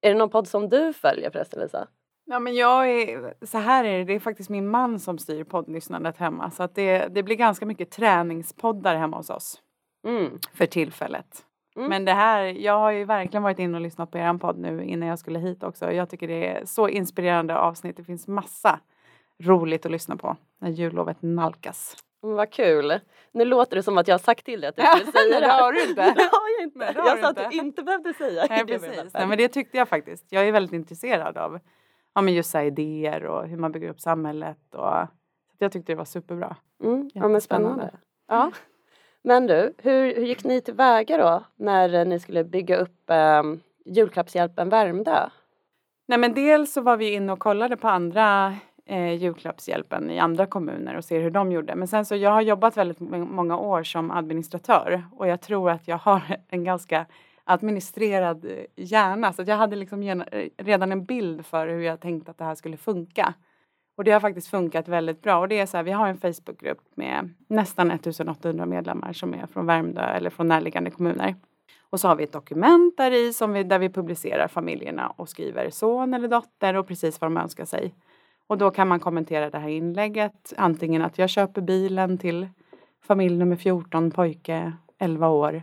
Är 0.00 0.08
det 0.08 0.18
någon 0.18 0.30
podd 0.30 0.48
som 0.48 0.68
du 0.68 0.92
följer 0.92 1.30
förresten 1.30 1.60
Lisa? 1.60 1.88
Ja, 2.30 2.38
men 2.38 2.54
jag 2.54 2.90
är, 2.90 3.34
så 3.46 3.58
här 3.58 3.84
är 3.84 3.98
det, 3.98 4.04
det 4.04 4.12
är 4.12 4.20
faktiskt 4.20 4.50
min 4.50 4.68
man 4.68 5.00
som 5.00 5.18
styr 5.18 5.44
poddlyssnandet 5.44 6.16
hemma 6.16 6.50
så 6.50 6.62
att 6.62 6.74
det, 6.74 7.08
det 7.08 7.22
blir 7.22 7.36
ganska 7.36 7.66
mycket 7.66 7.90
träningspoddar 7.90 8.96
hemma 8.96 9.16
hos 9.16 9.30
oss. 9.30 9.62
Mm. 10.06 10.38
För 10.54 10.66
tillfället. 10.66 11.44
Mm. 11.76 11.88
Men 11.88 12.04
det 12.04 12.12
här, 12.12 12.42
jag 12.42 12.78
har 12.78 12.90
ju 12.90 13.04
verkligen 13.04 13.42
varit 13.42 13.58
inne 13.58 13.76
och 13.76 13.80
lyssnat 13.80 14.10
på 14.10 14.18
er 14.18 14.38
podd 14.38 14.58
nu 14.58 14.84
innan 14.84 15.08
jag 15.08 15.18
skulle 15.18 15.38
hit 15.38 15.62
också. 15.62 15.92
Jag 15.92 16.10
tycker 16.10 16.28
det 16.28 16.46
är 16.46 16.64
så 16.64 16.88
inspirerande 16.88 17.58
avsnitt. 17.58 17.96
Det 17.96 18.04
finns 18.04 18.28
massa 18.28 18.80
roligt 19.42 19.86
att 19.86 19.92
lyssna 19.92 20.16
på 20.16 20.36
när 20.60 20.70
jullovet 20.70 21.16
nalkas. 21.20 21.96
Mm, 22.22 22.36
vad 22.36 22.52
kul! 22.52 23.00
Nu 23.32 23.44
låter 23.44 23.76
det 23.76 23.82
som 23.82 23.98
att 23.98 24.08
jag 24.08 24.14
har 24.14 24.18
sagt 24.18 24.44
till 24.44 24.60
dig 24.60 24.68
att 24.68 24.76
du 24.76 24.82
skulle 24.82 25.12
säga 25.12 25.40
det 25.40 25.46
det 25.46 25.52
har 25.52 25.72
du 25.72 25.82
inte. 25.82 25.94
det 26.16 26.28
har 26.32 26.58
jag 26.58 26.62
inte. 26.62 26.92
jag 26.96 27.20
sa 27.20 27.28
att 27.28 27.50
du 27.50 27.56
inte 27.58 27.82
behövde 27.82 28.14
säga 28.14 28.46
Nej, 28.50 28.66
precis. 28.66 29.14
Nej, 29.14 29.26
men 29.26 29.38
det 29.38 29.48
tyckte 29.48 29.76
jag 29.76 29.88
faktiskt. 29.88 30.24
Jag 30.28 30.48
är 30.48 30.52
väldigt 30.52 30.72
intresserad 30.72 31.36
av 31.36 31.60
ja, 32.18 32.22
men 32.22 32.34
just 32.34 32.54
idéer 32.54 33.24
och 33.24 33.48
hur 33.48 33.56
man 33.56 33.72
bygger 33.72 33.88
upp 33.88 34.00
samhället. 34.00 34.74
Och, 34.74 35.06
så 35.58 35.64
jag 35.64 35.72
tyckte 35.72 35.92
det 35.92 35.96
var 35.96 36.04
superbra. 36.04 36.56
Mm, 36.84 37.10
ja, 37.14 37.28
men 37.28 37.40
spännande. 37.40 37.90
Ja. 38.28 38.50
Men 39.22 39.46
du, 39.46 39.74
hur, 39.78 40.14
hur 40.14 40.24
gick 40.24 40.44
ni 40.44 40.60
tillväga 40.60 41.18
då 41.18 41.44
när 41.56 42.04
ni 42.04 42.20
skulle 42.20 42.44
bygga 42.44 42.76
upp 42.76 43.10
eh, 43.10 43.42
julklappshjälpen 43.84 44.68
Värmdö? 44.68 45.28
Nej 46.08 46.18
men 46.18 46.34
dels 46.34 46.72
så 46.72 46.80
var 46.80 46.96
vi 46.96 47.12
inne 47.14 47.32
och 47.32 47.38
kollade 47.38 47.76
på 47.76 47.88
andra 47.88 48.54
eh, 48.86 49.14
julklappshjälpen 49.14 50.10
i 50.10 50.18
andra 50.18 50.46
kommuner 50.46 50.96
och 50.96 51.04
ser 51.04 51.20
hur 51.20 51.30
de 51.30 51.52
gjorde. 51.52 51.74
Men 51.74 51.88
sen 51.88 52.04
så 52.04 52.16
jag 52.16 52.30
har 52.30 52.42
jobbat 52.42 52.76
väldigt 52.76 53.00
många 53.00 53.56
år 53.58 53.82
som 53.82 54.10
administratör 54.10 55.04
och 55.16 55.28
jag 55.28 55.40
tror 55.40 55.70
att 55.70 55.88
jag 55.88 55.98
har 55.98 56.22
en 56.48 56.64
ganska 56.64 57.06
administrerad 57.48 58.44
eh, 58.44 58.64
hjärna 58.76 59.32
så 59.32 59.42
jag 59.46 59.56
hade 59.56 59.76
liksom 59.76 60.02
eh, 60.02 60.48
redan 60.56 60.92
en 60.92 61.04
bild 61.04 61.46
för 61.46 61.68
hur 61.68 61.80
jag 61.80 62.00
tänkte 62.00 62.30
att 62.30 62.38
det 62.38 62.44
här 62.44 62.54
skulle 62.54 62.76
funka. 62.76 63.34
Och 63.96 64.04
det 64.04 64.10
har 64.10 64.20
faktiskt 64.20 64.48
funkat 64.48 64.88
väldigt 64.88 65.22
bra. 65.22 65.38
Och 65.38 65.48
det 65.48 65.58
är 65.58 65.66
så 65.66 65.76
här, 65.76 65.84
vi 65.84 65.90
har 65.90 66.08
en 66.08 66.18
Facebookgrupp 66.18 66.80
med 66.94 67.34
nästan 67.48 67.90
1800 67.90 68.66
medlemmar 68.66 69.12
som 69.12 69.34
är 69.34 69.46
från 69.46 69.66
Värmdö 69.66 70.02
eller 70.02 70.30
från 70.30 70.48
närliggande 70.48 70.90
kommuner. 70.90 71.34
Och 71.90 72.00
så 72.00 72.08
har 72.08 72.16
vi 72.16 72.24
ett 72.24 72.32
dokument 72.32 72.96
där 72.96 73.10
i 73.10 73.32
som 73.32 73.52
vi, 73.52 73.62
där 73.62 73.78
vi 73.78 73.88
publicerar 73.88 74.48
familjerna 74.48 75.08
och 75.16 75.28
skriver 75.28 75.70
son 75.70 76.14
eller 76.14 76.28
dotter 76.28 76.74
och 76.74 76.88
precis 76.88 77.20
vad 77.20 77.30
de 77.30 77.36
önskar 77.36 77.64
sig. 77.64 77.94
Och 78.46 78.58
då 78.58 78.70
kan 78.70 78.88
man 78.88 79.00
kommentera 79.00 79.50
det 79.50 79.58
här 79.58 79.68
inlägget. 79.68 80.52
Antingen 80.56 81.02
att 81.02 81.18
jag 81.18 81.30
köper 81.30 81.60
bilen 81.60 82.18
till 82.18 82.48
familj 83.02 83.36
nummer 83.36 83.56
14, 83.56 84.10
pojke 84.10 84.72
11 84.98 85.28
år. 85.28 85.62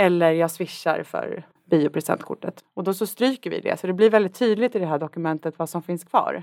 Eller 0.00 0.30
jag 0.32 0.50
swishar 0.50 1.02
för 1.02 1.46
biopresentkortet. 1.64 2.64
Och 2.74 2.84
då 2.84 2.94
så 2.94 3.06
stryker 3.06 3.50
vi 3.50 3.60
det. 3.60 3.80
Så 3.80 3.86
det 3.86 3.92
blir 3.92 4.10
väldigt 4.10 4.34
tydligt 4.34 4.76
i 4.76 4.78
det 4.78 4.86
här 4.86 4.98
dokumentet 4.98 5.58
vad 5.58 5.68
som 5.68 5.82
finns 5.82 6.04
kvar. 6.04 6.42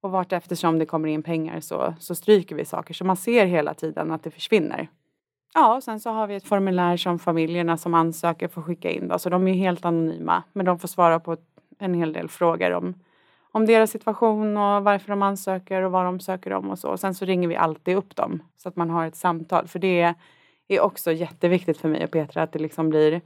Och 0.00 0.10
vart 0.10 0.32
eftersom 0.32 0.78
det 0.78 0.86
kommer 0.86 1.08
in 1.08 1.22
pengar 1.22 1.60
så, 1.60 1.94
så 1.98 2.14
stryker 2.14 2.54
vi 2.54 2.64
saker. 2.64 2.94
Så 2.94 3.04
man 3.04 3.16
ser 3.16 3.46
hela 3.46 3.74
tiden 3.74 4.10
att 4.10 4.22
det 4.22 4.30
försvinner. 4.30 4.88
Ja, 5.54 5.80
sen 5.84 6.00
så 6.00 6.10
har 6.10 6.26
vi 6.26 6.34
ett 6.34 6.44
formulär 6.44 6.96
som 6.96 7.18
familjerna 7.18 7.76
som 7.76 7.94
ansöker 7.94 8.48
får 8.48 8.62
skicka 8.62 8.90
in. 8.90 9.08
Då. 9.08 9.18
Så 9.18 9.30
de 9.30 9.48
är 9.48 9.54
helt 9.54 9.84
anonyma. 9.84 10.42
Men 10.52 10.66
de 10.66 10.78
får 10.78 10.88
svara 10.88 11.20
på 11.20 11.36
en 11.78 11.94
hel 11.94 12.12
del 12.12 12.28
frågor 12.28 12.70
om, 12.70 12.94
om 13.52 13.66
deras 13.66 13.90
situation 13.90 14.56
och 14.56 14.84
varför 14.84 15.08
de 15.08 15.22
ansöker 15.22 15.82
och 15.82 15.92
vad 15.92 16.04
de 16.04 16.20
söker 16.20 16.52
om 16.52 16.70
och 16.70 16.78
så. 16.78 16.88
Och 16.88 17.00
sen 17.00 17.14
så 17.14 17.24
ringer 17.24 17.48
vi 17.48 17.56
alltid 17.56 17.96
upp 17.96 18.16
dem 18.16 18.42
så 18.56 18.68
att 18.68 18.76
man 18.76 18.90
har 18.90 19.06
ett 19.06 19.16
samtal. 19.16 19.68
För 19.68 19.78
det 19.78 20.00
är 20.00 20.14
också 20.78 21.12
jätteviktigt 21.12 21.78
för 21.78 21.88
mig 21.88 22.04
och 22.04 22.10
Petra 22.10 22.42
att 22.42 22.52
det 22.52 22.58
liksom 22.58 22.88
blir 22.88 23.20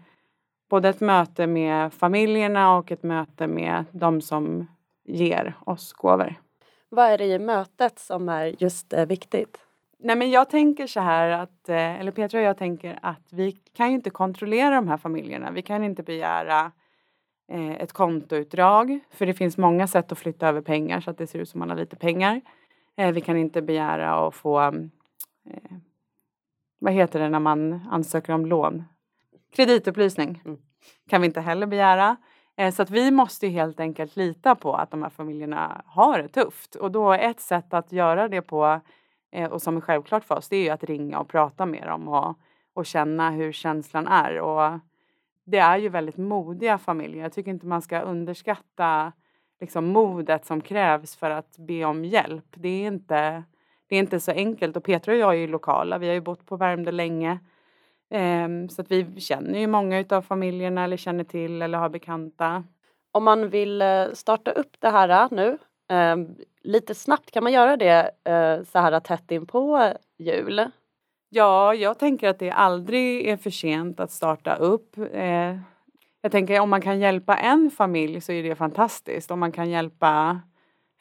både 0.68 0.88
ett 0.88 1.00
möte 1.00 1.46
med 1.46 1.92
familjerna 1.92 2.76
och 2.76 2.92
ett 2.92 3.02
möte 3.02 3.46
med 3.46 3.84
de 3.92 4.20
som 4.20 4.66
ger 5.04 5.54
oss 5.66 5.92
gåvor. 5.92 6.34
Vad 6.88 7.06
är 7.06 7.18
det 7.18 7.24
i 7.24 7.38
mötet 7.38 7.98
som 7.98 8.28
är 8.28 8.62
just 8.62 8.92
eh, 8.92 9.06
viktigt? 9.06 9.58
Nej 9.98 10.16
men 10.16 10.30
jag 10.30 10.50
tänker 10.50 10.86
så 10.86 11.00
här 11.00 11.28
att, 11.28 11.68
eh, 11.68 12.00
eller 12.00 12.12
Petra 12.12 12.38
och 12.38 12.46
jag 12.46 12.58
tänker 12.58 12.98
att 13.02 13.32
vi 13.32 13.52
kan 13.52 13.88
ju 13.88 13.94
inte 13.94 14.10
kontrollera 14.10 14.74
de 14.74 14.88
här 14.88 14.96
familjerna. 14.96 15.50
Vi 15.50 15.62
kan 15.62 15.84
inte 15.84 16.02
begära 16.02 16.72
eh, 17.48 17.72
ett 17.72 17.92
kontoutdrag 17.92 19.00
för 19.10 19.26
det 19.26 19.34
finns 19.34 19.58
många 19.58 19.86
sätt 19.86 20.12
att 20.12 20.18
flytta 20.18 20.48
över 20.48 20.60
pengar 20.60 21.00
så 21.00 21.10
att 21.10 21.18
det 21.18 21.26
ser 21.26 21.38
ut 21.38 21.48
som 21.48 21.60
man 21.60 21.70
har 21.70 21.76
lite 21.76 21.96
pengar. 21.96 22.40
Vi 23.14 23.20
kan 23.20 23.36
inte 23.36 23.62
begära 23.62 24.26
att 24.26 24.34
få 24.34 24.72
vad 26.78 26.92
heter 26.92 27.20
det 27.20 27.28
när 27.28 27.40
man 27.40 27.88
ansöker 27.90 28.32
om 28.32 28.46
lån? 28.46 28.84
Kreditupplysning 29.52 30.42
mm. 30.44 30.58
kan 31.08 31.20
vi 31.20 31.26
inte 31.26 31.40
heller 31.40 31.66
begära. 31.66 32.16
Eh, 32.56 32.74
så 32.74 32.82
att 32.82 32.90
vi 32.90 33.10
måste 33.10 33.48
helt 33.48 33.80
enkelt 33.80 34.16
lita 34.16 34.54
på 34.54 34.74
att 34.74 34.90
de 34.90 35.02
här 35.02 35.10
familjerna 35.10 35.82
har 35.86 36.18
det 36.18 36.28
tufft. 36.28 36.74
Och 36.74 36.90
då 36.90 37.12
ett 37.12 37.40
sätt 37.40 37.74
att 37.74 37.92
göra 37.92 38.28
det 38.28 38.42
på, 38.42 38.80
eh, 39.32 39.50
och 39.50 39.62
som 39.62 39.76
är 39.76 39.80
självklart 39.80 40.24
för 40.24 40.34
oss, 40.34 40.48
det 40.48 40.56
är 40.56 40.62
ju 40.62 40.70
att 40.70 40.84
ringa 40.84 41.18
och 41.18 41.28
prata 41.28 41.66
med 41.66 41.86
dem 41.86 42.08
och, 42.08 42.38
och 42.74 42.86
känna 42.86 43.30
hur 43.30 43.52
känslan 43.52 44.06
är. 44.06 44.40
Och 44.40 44.78
det 45.44 45.58
är 45.58 45.78
ju 45.78 45.88
väldigt 45.88 46.16
modiga 46.16 46.78
familjer. 46.78 47.22
Jag 47.22 47.32
tycker 47.32 47.50
inte 47.50 47.66
man 47.66 47.82
ska 47.82 48.00
underskatta 48.00 49.12
liksom 49.60 49.86
modet 49.86 50.46
som 50.46 50.60
krävs 50.60 51.16
för 51.16 51.30
att 51.30 51.58
be 51.58 51.84
om 51.84 52.04
hjälp. 52.04 52.46
Det 52.54 52.68
är 52.68 52.86
inte, 52.86 53.44
det 53.94 53.98
är 53.98 54.00
inte 54.00 54.20
så 54.20 54.30
enkelt. 54.30 54.76
Och 54.76 54.84
Petra 54.84 55.12
och 55.12 55.18
jag 55.18 55.30
är 55.34 55.38
ju 55.38 55.46
lokala. 55.46 55.98
Vi 55.98 56.06
har 56.06 56.14
ju 56.14 56.20
bott 56.20 56.46
på 56.46 56.56
Värmdö 56.56 56.90
länge. 56.90 57.38
Ehm, 58.10 58.68
så 58.68 58.82
att 58.82 58.90
vi 58.90 59.20
känner 59.20 59.58
ju 59.58 59.66
många 59.66 60.04
av 60.08 60.22
familjerna 60.22 60.84
eller 60.84 60.96
känner 60.96 61.24
till 61.24 61.62
eller 61.62 61.78
har 61.78 61.88
bekanta. 61.88 62.64
Om 63.12 63.24
man 63.24 63.48
vill 63.48 63.82
eh, 63.82 64.06
starta 64.12 64.50
upp 64.50 64.76
det 64.78 64.90
här 64.90 65.08
eh, 65.08 65.28
nu 65.30 65.58
ehm, 65.88 66.34
lite 66.62 66.94
snabbt, 66.94 67.30
kan 67.30 67.42
man 67.44 67.52
göra 67.52 67.76
det 67.76 68.10
eh, 68.24 68.62
så 68.64 68.78
här 68.78 69.00
tätt 69.00 69.30
in 69.30 69.46
på 69.46 69.92
jul? 70.18 70.70
Ja, 71.28 71.74
jag 71.74 71.98
tänker 71.98 72.28
att 72.28 72.38
det 72.38 72.50
aldrig 72.50 73.28
är 73.28 73.36
för 73.36 73.50
sent 73.50 74.00
att 74.00 74.10
starta 74.10 74.54
upp. 74.54 74.96
Jag 76.22 76.32
tänker 76.32 76.60
om 76.60 76.70
man 76.70 76.80
kan 76.80 77.00
hjälpa 77.00 77.36
en 77.36 77.70
familj 77.70 78.20
så 78.20 78.32
är 78.32 78.42
det 78.42 78.54
fantastiskt. 78.54 79.30
Om 79.30 79.40
man 79.40 79.52
kan 79.52 79.70
hjälpa 79.70 80.40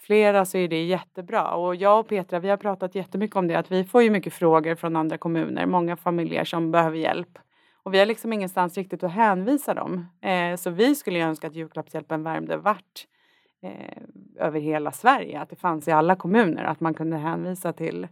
flera 0.05 0.45
så 0.45 0.57
är 0.57 0.67
det 0.67 0.83
jättebra. 0.83 1.51
Och 1.51 1.75
jag 1.75 1.99
och 1.99 2.07
Petra 2.07 2.39
vi 2.39 2.49
har 2.49 2.57
pratat 2.57 2.95
jättemycket 2.95 3.35
om 3.35 3.47
det 3.47 3.55
att 3.55 3.71
vi 3.71 3.83
får 3.83 4.03
ju 4.03 4.09
mycket 4.09 4.33
frågor 4.33 4.75
från 4.75 4.95
andra 4.95 5.17
kommuner, 5.17 5.65
många 5.65 5.95
familjer 5.95 6.43
som 6.43 6.71
behöver 6.71 6.97
hjälp. 6.97 7.39
Och 7.83 7.93
vi 7.93 7.99
har 7.99 8.05
liksom 8.05 8.33
ingenstans 8.33 8.77
riktigt 8.77 9.03
att 9.03 9.11
hänvisa 9.11 9.73
dem. 9.73 10.05
Eh, 10.21 10.55
så 10.55 10.69
vi 10.69 10.95
skulle 10.95 11.17
ju 11.17 11.25
önska 11.25 11.47
att 11.47 11.55
julklappshjälpen 11.55 12.23
värmde 12.23 12.57
vart 12.57 13.07
eh, 13.63 14.45
över 14.45 14.59
hela 14.59 14.91
Sverige, 14.91 15.39
att 15.39 15.49
det 15.49 15.55
fanns 15.55 15.87
i 15.87 15.91
alla 15.91 16.15
kommuner, 16.15 16.63
att 16.63 16.79
man 16.79 16.93
kunde 16.93 17.17
hänvisa 17.17 17.73
till 17.73 18.07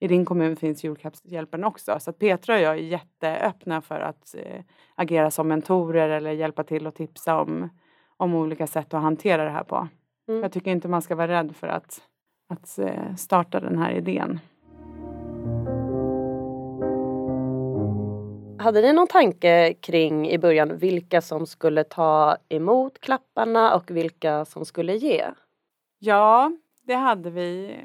i 0.00 0.08
din 0.08 0.24
kommun 0.24 0.56
finns 0.56 0.84
julklappshjälpen 0.84 1.64
också. 1.64 2.00
Så 2.00 2.10
att 2.10 2.18
Petra 2.18 2.54
och 2.54 2.60
jag 2.60 2.72
är 2.72 2.82
jätteöppna 2.82 3.80
för 3.80 4.00
att 4.00 4.34
eh, 4.38 4.60
agera 4.94 5.30
som 5.30 5.48
mentorer 5.48 6.08
eller 6.08 6.30
hjälpa 6.30 6.64
till 6.64 6.86
och 6.86 6.94
tipsa 6.94 7.40
om, 7.40 7.68
om 8.16 8.34
olika 8.34 8.66
sätt 8.66 8.94
att 8.94 9.02
hantera 9.02 9.44
det 9.44 9.50
här 9.50 9.64
på. 9.64 9.88
Mm. 10.28 10.42
Jag 10.42 10.52
tycker 10.52 10.70
inte 10.70 10.88
man 10.88 11.02
ska 11.02 11.14
vara 11.14 11.28
rädd 11.28 11.56
för 11.56 11.66
att, 11.66 12.02
att 12.48 12.78
eh, 12.78 13.14
starta 13.16 13.60
den 13.60 13.78
här 13.78 13.92
idén. 13.92 14.40
Hade 18.58 18.80
ni 18.80 18.92
någon 18.92 19.06
tanke 19.06 19.74
kring 19.80 20.30
i 20.30 20.38
början 20.38 20.78
vilka 20.78 21.20
som 21.20 21.46
skulle 21.46 21.84
ta 21.84 22.36
emot 22.48 23.00
klapparna 23.00 23.74
och 23.74 23.90
vilka 23.90 24.44
som 24.44 24.64
skulle 24.64 24.96
ge? 24.96 25.24
Ja, 25.98 26.52
det 26.82 26.94
hade 26.94 27.30
vi 27.30 27.76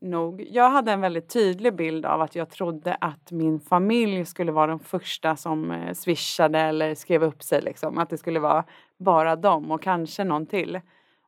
nog. 0.00 0.46
Jag 0.50 0.70
hade 0.70 0.92
en 0.92 1.00
väldigt 1.00 1.28
tydlig 1.32 1.74
bild 1.74 2.06
av 2.06 2.20
att 2.20 2.34
jag 2.34 2.50
trodde 2.50 2.94
att 2.94 3.30
min 3.30 3.60
familj 3.60 4.24
skulle 4.24 4.52
vara 4.52 4.66
de 4.66 4.80
första 4.80 5.36
som 5.36 5.70
eh, 5.70 5.92
swishade 5.92 6.58
eller 6.58 6.94
skrev 6.94 7.22
upp 7.22 7.42
sig. 7.42 7.62
Liksom. 7.62 7.98
Att 7.98 8.10
det 8.10 8.18
skulle 8.18 8.40
vara 8.40 8.64
bara 8.98 9.36
dem 9.36 9.70
och 9.70 9.82
kanske 9.82 10.24
någon 10.24 10.46
till. 10.46 10.80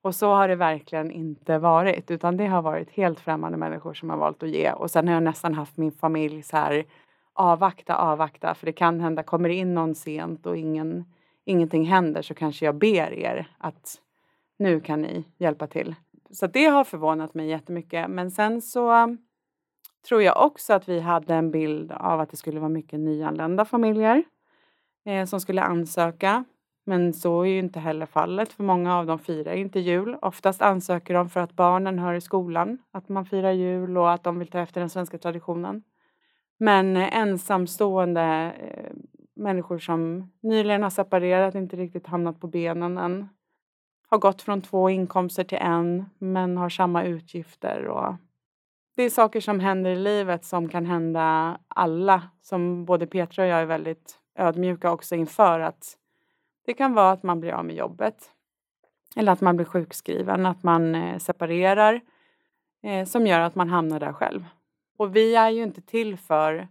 Och 0.06 0.14
så 0.14 0.34
har 0.34 0.48
det 0.48 0.56
verkligen 0.56 1.10
inte 1.10 1.58
varit 1.58 2.10
utan 2.10 2.36
det 2.36 2.46
har 2.46 2.62
varit 2.62 2.90
helt 2.90 3.20
främmande 3.20 3.58
människor 3.58 3.94
som 3.94 4.10
har 4.10 4.16
valt 4.16 4.42
att 4.42 4.48
ge 4.48 4.72
och 4.72 4.90
sen 4.90 5.08
har 5.08 5.14
jag 5.14 5.22
nästan 5.22 5.54
haft 5.54 5.76
min 5.76 5.92
familj 5.92 6.42
så 6.42 6.56
här 6.56 6.84
avvakta, 7.32 7.96
avvakta 7.96 8.54
för 8.54 8.66
det 8.66 8.72
kan 8.72 9.00
hända, 9.00 9.22
kommer 9.22 9.48
det 9.48 9.54
in 9.54 9.74
någon 9.74 9.94
sent 9.94 10.46
och 10.46 10.56
ingen, 10.56 11.04
ingenting 11.44 11.84
händer 11.84 12.22
så 12.22 12.34
kanske 12.34 12.64
jag 12.64 12.74
ber 12.74 13.12
er 13.12 13.48
att 13.58 14.00
nu 14.58 14.80
kan 14.80 15.02
ni 15.02 15.24
hjälpa 15.38 15.66
till. 15.66 15.94
Så 16.30 16.46
det 16.46 16.66
har 16.66 16.84
förvånat 16.84 17.34
mig 17.34 17.48
jättemycket 17.48 18.10
men 18.10 18.30
sen 18.30 18.62
så 18.62 19.02
um, 19.02 19.18
tror 20.08 20.22
jag 20.22 20.46
också 20.46 20.72
att 20.72 20.88
vi 20.88 21.00
hade 21.00 21.34
en 21.34 21.50
bild 21.50 21.92
av 21.92 22.20
att 22.20 22.30
det 22.30 22.36
skulle 22.36 22.60
vara 22.60 22.68
mycket 22.68 23.00
nyanlända 23.00 23.64
familjer 23.64 24.22
eh, 25.04 25.24
som 25.24 25.40
skulle 25.40 25.62
ansöka. 25.62 26.44
Men 26.88 27.12
så 27.12 27.42
är 27.42 27.46
ju 27.46 27.58
inte 27.58 27.80
heller 27.80 28.06
fallet 28.06 28.52
för 28.52 28.64
många 28.64 28.96
av 28.98 29.06
dem 29.06 29.18
firar 29.18 29.54
inte 29.54 29.80
jul. 29.80 30.16
Oftast 30.22 30.62
ansöker 30.62 31.14
de 31.14 31.28
för 31.28 31.40
att 31.40 31.52
barnen 31.52 31.98
hör 31.98 32.14
i 32.14 32.20
skolan 32.20 32.78
att 32.90 33.08
man 33.08 33.26
firar 33.26 33.52
jul 33.52 33.98
och 33.98 34.12
att 34.12 34.24
de 34.24 34.38
vill 34.38 34.48
ta 34.48 34.58
efter 34.58 34.80
den 34.80 34.90
svenska 34.90 35.18
traditionen. 35.18 35.82
Men 36.58 36.96
ensamstående 36.96 38.52
eh, 38.60 38.92
människor 39.34 39.78
som 39.78 40.30
nyligen 40.42 40.82
har 40.82 40.90
separerat, 40.90 41.54
inte 41.54 41.76
riktigt 41.76 42.06
hamnat 42.06 42.40
på 42.40 42.46
benen 42.46 42.98
än, 42.98 43.28
har 44.08 44.18
gått 44.18 44.42
från 44.42 44.62
två 44.62 44.90
inkomster 44.90 45.44
till 45.44 45.58
en 45.58 46.04
men 46.18 46.56
har 46.56 46.68
samma 46.68 47.04
utgifter. 47.04 47.86
Och 47.86 48.14
det 48.96 49.02
är 49.02 49.10
saker 49.10 49.40
som 49.40 49.60
händer 49.60 49.90
i 49.90 49.96
livet 49.96 50.44
som 50.44 50.68
kan 50.68 50.86
hända 50.86 51.58
alla. 51.68 52.22
Som 52.42 52.84
både 52.84 53.06
Petra 53.06 53.44
och 53.44 53.48
jag 53.48 53.60
är 53.60 53.66
väldigt 53.66 54.18
ödmjuka 54.38 54.92
också 54.92 55.14
inför 55.14 55.60
att 55.60 55.96
det 56.66 56.74
kan 56.74 56.94
vara 56.94 57.10
att 57.10 57.22
man 57.22 57.40
blir 57.40 57.52
av 57.52 57.64
med 57.64 57.76
jobbet. 57.76 58.30
Eller 59.16 59.32
att 59.32 59.40
man 59.40 59.56
blir 59.56 59.66
sjukskriven, 59.66 60.46
att 60.46 60.62
man 60.62 60.94
eh, 60.94 61.18
separerar. 61.18 62.00
Eh, 62.82 63.04
som 63.04 63.26
gör 63.26 63.40
att 63.40 63.54
man 63.54 63.68
hamnar 63.68 64.00
där 64.00 64.12
själv. 64.12 64.44
Och 64.96 65.16
vi 65.16 65.34
är 65.34 65.50
ju 65.50 65.62
inte 65.62 65.80
till 65.80 66.16
för, 66.16 66.68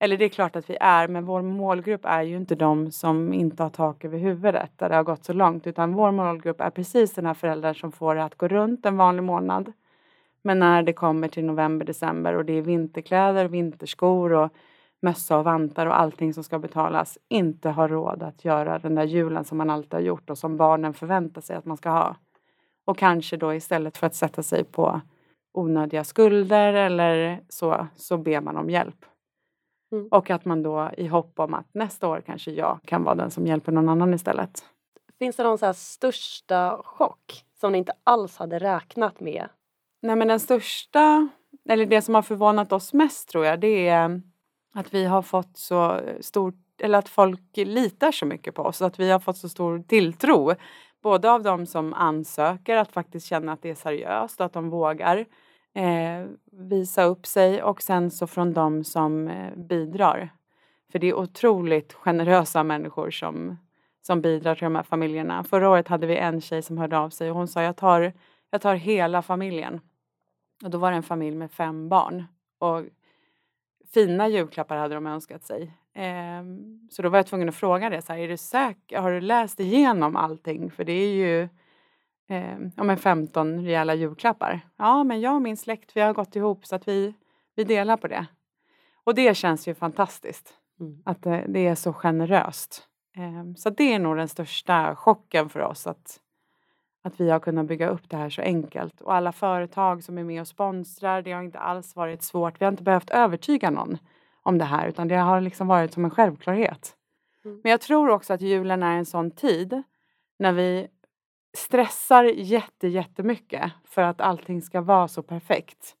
eller 0.00 0.16
det 0.16 0.24
är 0.24 0.28
klart 0.28 0.56
att 0.56 0.70
vi 0.70 0.76
är, 0.80 1.08
men 1.08 1.24
vår 1.24 1.42
målgrupp 1.42 2.04
är 2.04 2.22
ju 2.22 2.36
inte 2.36 2.54
de 2.54 2.90
som 2.92 3.32
inte 3.32 3.62
har 3.62 3.70
tak 3.70 4.04
över 4.04 4.18
huvudet 4.18 4.70
där 4.76 4.88
det 4.88 4.94
har 4.94 5.02
gått 5.02 5.24
så 5.24 5.32
långt. 5.32 5.66
Utan 5.66 5.92
vår 5.92 6.10
målgrupp 6.10 6.60
är 6.60 6.70
precis 6.70 7.14
den 7.14 7.26
här 7.26 7.34
föräldern 7.34 7.74
som 7.74 7.92
får 7.92 8.14
det 8.14 8.24
att 8.24 8.34
gå 8.34 8.48
runt 8.48 8.86
en 8.86 8.96
vanlig 8.96 9.22
månad. 9.22 9.72
Men 10.42 10.58
när 10.58 10.82
det 10.82 10.92
kommer 10.92 11.28
till 11.28 11.44
november, 11.44 11.86
december 11.86 12.34
och 12.34 12.44
det 12.44 12.52
är 12.52 12.62
vinterkläder, 12.62 13.48
vinterskor 13.48 14.32
och 14.32 14.52
mössa 15.04 15.38
och 15.38 15.44
vantar 15.44 15.86
och 15.86 16.00
allting 16.00 16.34
som 16.34 16.44
ska 16.44 16.58
betalas 16.58 17.18
inte 17.28 17.70
har 17.70 17.88
råd 17.88 18.22
att 18.22 18.44
göra 18.44 18.78
den 18.78 18.94
där 18.94 19.04
julen 19.04 19.44
som 19.44 19.58
man 19.58 19.70
alltid 19.70 19.92
har 19.92 20.00
gjort 20.00 20.30
och 20.30 20.38
som 20.38 20.56
barnen 20.56 20.94
förväntar 20.94 21.40
sig 21.40 21.56
att 21.56 21.64
man 21.64 21.76
ska 21.76 21.90
ha. 21.90 22.16
Och 22.84 22.98
kanske 22.98 23.36
då 23.36 23.54
istället 23.54 23.96
för 23.96 24.06
att 24.06 24.14
sätta 24.14 24.42
sig 24.42 24.64
på 24.64 25.00
onödiga 25.54 26.04
skulder 26.04 26.72
eller 26.72 27.40
så, 27.48 27.86
så 27.96 28.16
ber 28.16 28.40
man 28.40 28.56
om 28.56 28.70
hjälp. 28.70 29.04
Mm. 29.92 30.08
Och 30.10 30.30
att 30.30 30.44
man 30.44 30.62
då 30.62 30.90
i 30.96 31.06
hopp 31.06 31.38
om 31.38 31.54
att 31.54 31.74
nästa 31.74 32.08
år 32.08 32.22
kanske 32.26 32.50
jag 32.50 32.80
kan 32.84 33.04
vara 33.04 33.14
den 33.14 33.30
som 33.30 33.46
hjälper 33.46 33.72
någon 33.72 33.88
annan 33.88 34.14
istället. 34.14 34.64
Finns 35.18 35.36
det 35.36 35.42
någon 35.42 35.58
så 35.58 35.74
största 35.74 36.80
chock 36.84 37.44
som 37.60 37.72
ni 37.72 37.78
inte 37.78 37.92
alls 38.04 38.36
hade 38.36 38.58
räknat 38.58 39.20
med? 39.20 39.48
Nej 40.02 40.16
men 40.16 40.28
den 40.28 40.40
största, 40.40 41.28
eller 41.68 41.86
det 41.86 42.02
som 42.02 42.14
har 42.14 42.22
förvånat 42.22 42.72
oss 42.72 42.92
mest 42.92 43.28
tror 43.28 43.44
jag, 43.44 43.60
det 43.60 43.88
är 43.88 44.22
att 44.74 44.94
vi 44.94 45.04
har 45.04 45.22
fått 45.22 45.56
så 45.56 46.00
stor, 46.20 46.54
eller 46.80 46.98
att 46.98 47.08
folk 47.08 47.56
litar 47.56 48.12
så 48.12 48.26
mycket 48.26 48.54
på 48.54 48.62
oss, 48.62 48.82
att 48.82 49.00
vi 49.00 49.10
har 49.10 49.18
fått 49.18 49.36
så 49.36 49.48
stor 49.48 49.78
tilltro. 49.78 50.54
Både 51.02 51.32
av 51.32 51.42
de 51.42 51.66
som 51.66 51.94
ansöker, 51.94 52.76
att 52.76 52.92
faktiskt 52.92 53.26
känna 53.26 53.52
att 53.52 53.62
det 53.62 53.70
är 53.70 53.74
seriöst 53.74 54.40
och 54.40 54.46
att 54.46 54.52
de 54.52 54.70
vågar 54.70 55.26
eh, 55.74 56.26
visa 56.52 57.04
upp 57.04 57.26
sig 57.26 57.62
och 57.62 57.82
sen 57.82 58.10
så 58.10 58.26
från 58.26 58.52
de 58.52 58.84
som 58.84 59.28
eh, 59.28 59.56
bidrar. 59.56 60.32
För 60.92 60.98
det 60.98 61.06
är 61.06 61.14
otroligt 61.14 61.92
generösa 61.92 62.62
människor 62.64 63.10
som, 63.10 63.56
som 64.02 64.20
bidrar 64.20 64.54
till 64.54 64.64
de 64.64 64.74
här 64.74 64.82
familjerna. 64.82 65.44
Förra 65.44 65.70
året 65.70 65.88
hade 65.88 66.06
vi 66.06 66.16
en 66.16 66.40
tjej 66.40 66.62
som 66.62 66.78
hörde 66.78 66.98
av 66.98 67.10
sig 67.10 67.30
och 67.30 67.36
hon 67.36 67.48
sa 67.48 67.62
jag 67.62 67.76
tar, 67.76 68.12
jag 68.50 68.60
tar 68.60 68.74
hela 68.74 69.22
familjen. 69.22 69.80
Och 70.64 70.70
då 70.70 70.78
var 70.78 70.90
det 70.90 70.96
en 70.96 71.02
familj 71.02 71.36
med 71.36 71.52
fem 71.52 71.88
barn. 71.88 72.24
Och 72.58 72.82
fina 73.94 74.28
julklappar 74.28 74.76
hade 74.76 74.94
de 74.94 75.06
önskat 75.06 75.44
sig. 75.44 75.62
Eh, 75.94 76.42
så 76.90 77.02
då 77.02 77.08
var 77.08 77.18
jag 77.18 77.26
tvungen 77.26 77.48
att 77.48 77.54
fråga 77.54 77.90
det. 77.90 78.02
Så 78.02 78.12
här, 78.12 78.20
är 78.20 78.28
du 78.28 78.36
säker? 78.36 78.98
Har 78.98 79.12
du 79.12 79.20
läst 79.20 79.60
igenom 79.60 80.16
allting? 80.16 80.70
För 80.70 80.84
det 80.84 80.92
är 80.92 81.14
ju 81.14 81.42
eh, 82.28 82.58
ja, 82.76 82.84
men 82.84 82.96
15 82.96 83.64
rejäla 83.64 83.94
julklappar. 83.94 84.60
Ja, 84.76 85.04
men 85.04 85.20
jag 85.20 85.34
och 85.34 85.42
min 85.42 85.56
släkt 85.56 85.96
vi 85.96 86.00
har 86.00 86.12
gått 86.12 86.36
ihop 86.36 86.66
så 86.66 86.76
att 86.76 86.88
vi, 86.88 87.14
vi 87.56 87.64
delar 87.64 87.96
på 87.96 88.08
det. 88.08 88.26
Och 89.04 89.14
det 89.14 89.36
känns 89.36 89.68
ju 89.68 89.74
fantastiskt. 89.74 90.54
Mm. 90.80 91.02
Att 91.04 91.22
det, 91.22 91.44
det, 91.48 91.66
är 91.66 91.74
så 91.74 91.92
generöst. 91.92 92.88
Eh, 93.16 93.54
så 93.56 93.70
det 93.70 93.92
är 93.92 93.98
nog 93.98 94.16
den 94.16 94.28
största 94.28 94.96
chocken 94.96 95.48
för 95.48 95.60
oss. 95.60 95.86
Att, 95.86 96.20
att 97.04 97.20
vi 97.20 97.30
har 97.30 97.40
kunnat 97.40 97.66
bygga 97.66 97.88
upp 97.88 98.10
det 98.10 98.16
här 98.16 98.30
så 98.30 98.42
enkelt. 98.42 99.00
Och 99.00 99.14
alla 99.14 99.32
företag 99.32 100.04
som 100.04 100.18
är 100.18 100.24
med 100.24 100.40
och 100.40 100.48
sponsrar, 100.48 101.22
det 101.22 101.32
har 101.32 101.42
inte 101.42 101.58
alls 101.58 101.96
varit 101.96 102.22
svårt. 102.22 102.60
Vi 102.60 102.64
har 102.64 102.72
inte 102.72 102.82
behövt 102.82 103.10
övertyga 103.10 103.70
någon 103.70 103.98
om 104.42 104.58
det 104.58 104.64
här 104.64 104.88
utan 104.88 105.08
det 105.08 105.16
har 105.16 105.40
liksom 105.40 105.66
varit 105.66 105.92
som 105.92 106.04
en 106.04 106.10
självklarhet. 106.10 106.96
Mm. 107.44 107.60
Men 107.62 107.70
jag 107.70 107.80
tror 107.80 108.08
också 108.08 108.32
att 108.32 108.40
julen 108.40 108.82
är 108.82 108.96
en 108.96 109.06
sån 109.06 109.30
tid 109.30 109.82
när 110.38 110.52
vi 110.52 110.88
stressar 111.56 112.24
jätte, 112.24 112.88
jättemycket 112.88 113.72
för 113.84 114.02
att 114.02 114.20
allting 114.20 114.62
ska 114.62 114.80
vara 114.80 115.08
så 115.08 115.22
perfekt. 115.22 115.96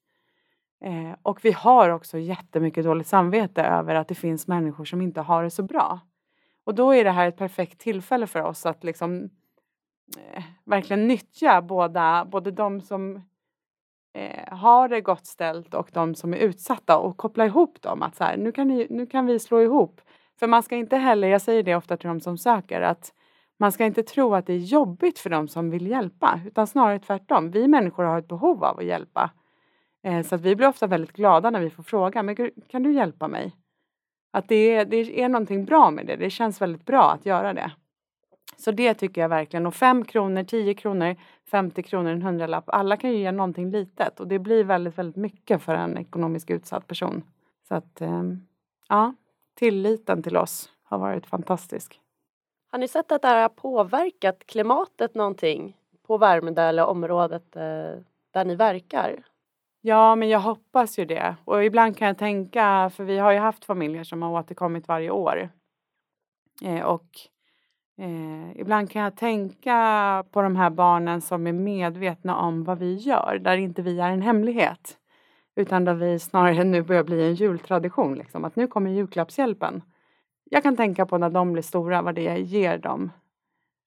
Eh, 0.84 1.16
och 1.22 1.44
vi 1.44 1.52
har 1.52 1.90
också 1.90 2.18
jättemycket 2.18 2.84
dåligt 2.84 3.06
samvete 3.06 3.62
över 3.62 3.94
att 3.94 4.08
det 4.08 4.14
finns 4.14 4.46
människor 4.46 4.84
som 4.84 5.00
inte 5.00 5.20
har 5.20 5.42
det 5.42 5.50
så 5.50 5.62
bra. 5.62 6.00
Och 6.64 6.74
då 6.74 6.94
är 6.94 7.04
det 7.04 7.10
här 7.10 7.28
ett 7.28 7.36
perfekt 7.36 7.78
tillfälle 7.78 8.26
för 8.26 8.42
oss 8.42 8.66
att 8.66 8.84
liksom 8.84 9.30
Eh, 10.16 10.42
verkligen 10.64 11.08
nyttja 11.08 11.62
båda, 11.62 12.24
både 12.24 12.50
de 12.50 12.80
som 12.80 13.22
eh, 14.14 14.56
har 14.56 14.88
det 14.88 15.00
gott 15.00 15.26
ställt 15.26 15.74
och 15.74 15.90
de 15.92 16.14
som 16.14 16.34
är 16.34 16.38
utsatta 16.38 16.98
och 16.98 17.16
koppla 17.16 17.46
ihop 17.46 17.82
dem. 17.82 18.02
Att 18.02 18.16
så 18.16 18.24
här, 18.24 18.36
nu, 18.36 18.52
kan 18.52 18.68
ni, 18.68 18.86
nu 18.90 19.06
kan 19.06 19.26
vi 19.26 19.38
slå 19.38 19.60
ihop. 19.60 20.00
För 20.38 20.46
man 20.46 20.62
ska 20.62 20.76
inte 20.76 20.96
heller, 20.96 21.28
jag 21.28 21.42
säger 21.42 21.62
det 21.62 21.76
ofta 21.76 21.96
till 21.96 22.08
de 22.08 22.20
som 22.20 22.38
söker, 22.38 22.80
att 22.80 23.12
man 23.58 23.72
ska 23.72 23.84
inte 23.84 24.02
tro 24.02 24.34
att 24.34 24.46
det 24.46 24.52
är 24.52 24.58
jobbigt 24.58 25.18
för 25.18 25.30
de 25.30 25.48
som 25.48 25.70
vill 25.70 25.86
hjälpa, 25.86 26.40
utan 26.46 26.66
snarare 26.66 26.98
tvärtom. 26.98 27.50
Vi 27.50 27.68
människor 27.68 28.04
har 28.04 28.18
ett 28.18 28.28
behov 28.28 28.64
av 28.64 28.78
att 28.78 28.84
hjälpa. 28.84 29.30
Eh, 30.02 30.22
så 30.22 30.34
att 30.34 30.40
vi 30.40 30.56
blir 30.56 30.68
ofta 30.68 30.86
väldigt 30.86 31.12
glada 31.12 31.50
när 31.50 31.60
vi 31.60 31.70
får 31.70 31.82
frågan, 31.82 32.26
men 32.26 32.50
kan 32.68 32.82
du 32.82 32.92
hjälpa 32.92 33.28
mig? 33.28 33.56
Att 34.32 34.48
det 34.48 34.74
är, 34.74 34.84
det 34.84 35.22
är 35.22 35.28
någonting 35.28 35.64
bra 35.64 35.90
med 35.90 36.06
det, 36.06 36.16
det 36.16 36.30
känns 36.30 36.62
väldigt 36.62 36.84
bra 36.84 37.12
att 37.12 37.26
göra 37.26 37.54
det. 37.54 37.72
Så 38.56 38.70
det 38.70 38.94
tycker 38.94 39.20
jag 39.20 39.28
verkligen. 39.28 39.66
Och 39.66 39.74
5 39.74 40.04
kronor, 40.04 40.42
10 40.42 40.74
kronor, 40.74 41.16
50 41.50 41.82
kronor, 41.82 42.10
en 42.10 42.22
hundralapp. 42.22 42.64
Alla 42.66 42.96
kan 42.96 43.10
ju 43.10 43.16
ge 43.16 43.32
någonting 43.32 43.70
litet 43.70 44.20
och 44.20 44.28
det 44.28 44.38
blir 44.38 44.64
väldigt, 44.64 44.98
väldigt 44.98 45.16
mycket 45.16 45.62
för 45.62 45.74
en 45.74 45.98
ekonomiskt 45.98 46.50
utsatt 46.50 46.86
person. 46.86 47.22
Så 47.68 47.74
att, 47.74 48.00
ehm, 48.00 48.46
ja, 48.88 49.14
tilliten 49.54 50.22
till 50.22 50.36
oss 50.36 50.70
har 50.82 50.98
varit 50.98 51.26
fantastisk. 51.26 52.00
Har 52.70 52.78
ni 52.78 52.88
sett 52.88 53.12
att 53.12 53.22
det 53.22 53.28
här 53.28 53.42
har 53.42 53.48
påverkat 53.48 54.46
klimatet 54.46 55.14
någonting 55.14 55.76
på 56.06 56.18
Värmdö 56.18 56.62
eller 56.62 56.86
området 56.86 57.56
eh, 57.56 57.62
där 58.30 58.44
ni 58.44 58.54
verkar? 58.54 59.24
Ja, 59.80 60.14
men 60.14 60.28
jag 60.28 60.40
hoppas 60.40 60.98
ju 60.98 61.04
det. 61.04 61.36
Och 61.44 61.64
ibland 61.64 61.96
kan 61.96 62.08
jag 62.08 62.18
tänka, 62.18 62.90
för 62.94 63.04
vi 63.04 63.18
har 63.18 63.32
ju 63.32 63.38
haft 63.38 63.64
familjer 63.64 64.04
som 64.04 64.22
har 64.22 64.30
återkommit 64.30 64.88
varje 64.88 65.10
år. 65.10 65.48
Eh, 66.62 66.82
och 66.82 67.06
eh, 67.98 68.60
ibland 68.60 68.90
kan 68.90 69.02
jag 69.02 69.16
tänka 69.16 70.24
på 70.30 70.42
de 70.42 70.56
här 70.56 70.70
barnen 70.70 71.20
som 71.20 71.46
är 71.46 71.52
medvetna 71.52 72.36
om 72.36 72.64
vad 72.64 72.78
vi 72.78 72.94
gör, 72.94 73.38
där 73.40 73.56
inte 73.56 73.82
vi 73.82 74.00
är 74.00 74.10
en 74.10 74.22
hemlighet. 74.22 74.98
Utan 75.56 75.84
där 75.84 75.94
vi 75.94 76.18
snarare 76.18 76.64
nu 76.64 76.82
börjar 76.82 77.04
bli 77.04 77.26
en 77.26 77.34
jultradition, 77.34 78.14
liksom, 78.14 78.44
att 78.44 78.56
nu 78.56 78.66
kommer 78.66 78.90
julklappshjälpen 78.90 79.82
jag 80.54 80.62
kan 80.62 80.76
tänka 80.76 81.06
på 81.06 81.18
när 81.18 81.30
de 81.30 81.52
blir 81.52 81.62
stora, 81.62 82.02
vad 82.02 82.14
det 82.14 82.38
ger 82.38 82.78
dem. 82.78 83.12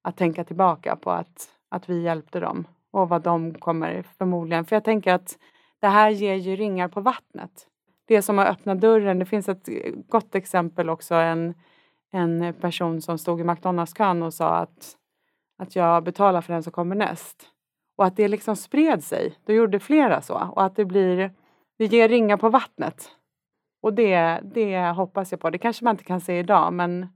Att 0.02 0.18
tänka 0.18 0.44
tillbaka 0.44 0.96
på 0.96 1.12
att, 1.12 1.50
att 1.70 1.90
vi 1.90 2.02
hjälpte 2.02 2.40
dem 2.40 2.68
och 2.92 3.10
vad 3.10 3.22
de 3.22 3.54
kommer 3.54 4.02
förmodligen... 4.18 4.66
För 4.66 4.76
jag 4.76 4.84
tänker 4.84 5.14
att 5.14 5.38
det 5.80 5.88
här 5.88 6.10
ger 6.10 6.36
ju 6.36 6.56
ringar 6.56 6.88
på 6.88 7.02
vattnet. 7.02 7.68
Det 8.06 8.22
som 8.22 8.38
har 8.38 8.46
öppnat 8.46 8.82
dörren. 8.82 9.20
Det 9.20 9.26
finns 9.26 9.50
ett 9.50 9.70
gott 10.08 10.36
exempel 10.36 10.90
också. 10.90 11.16
En, 11.16 11.54
en 12.12 12.54
person 12.54 13.02
som 13.02 13.18
stod 13.18 13.40
i 13.40 13.44
McDonalds-kön 13.44 14.24
och 14.24 14.34
sa 14.34 14.56
att, 14.56 14.98
att 15.58 15.76
jag 15.76 16.04
betalar 16.04 16.42
för 16.42 16.54
den 16.54 16.64
som 16.64 16.72
kommer 16.72 16.96
näst. 16.96 17.48
Och 17.98 18.06
att 18.06 18.16
det 18.16 18.28
liksom 18.28 18.56
spred 18.56 19.04
sig. 19.04 19.36
Då 19.46 19.54
gjorde 19.54 19.80
flera 19.80 20.22
så. 20.22 20.52
Och 20.56 20.64
att 20.64 20.76
det 20.76 20.86
blir... 20.86 21.32
Det 21.78 21.86
ger 21.86 22.10
ringar 22.10 22.38
på 22.38 22.50
vattnet. 22.50 23.12
Och 23.82 23.94
det, 23.94 24.40
det 24.44 24.80
hoppas 24.80 25.32
jag 25.32 25.40
på. 25.42 25.50
Det 25.50 25.58
kanske 25.58 25.86
man 25.86 25.94
inte 25.94 26.04
kan 26.04 26.22
se 26.22 26.40
idag 26.40 26.74
men, 26.74 27.08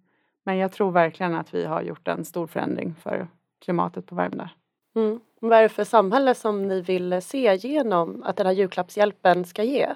men 0.44 0.58
jag 0.58 0.72
tror 0.72 0.92
verkligen 0.92 1.36
att 1.36 1.54
vi 1.54 1.66
har 1.66 1.82
gjort 1.82 2.08
en 2.08 2.26
stor 2.26 2.48
förändring 2.48 2.96
för 2.96 3.28
klimatet 3.62 4.06
på 4.06 4.16
Värmdö. 4.16 4.48
Mm. 4.96 5.20
Vad 5.40 5.58
är 5.58 5.62
det 5.62 5.70
för 5.70 5.84
samhälle 5.84 6.36
som 6.36 6.68
ni 6.68 6.82
vill 6.82 7.22
se 7.22 7.56
genom 7.56 8.24
att 8.24 8.38
den 8.38 8.46
här 8.46 8.54
julklappshjälpen 8.54 9.46
ska 9.46 9.64
ge? 9.64 9.96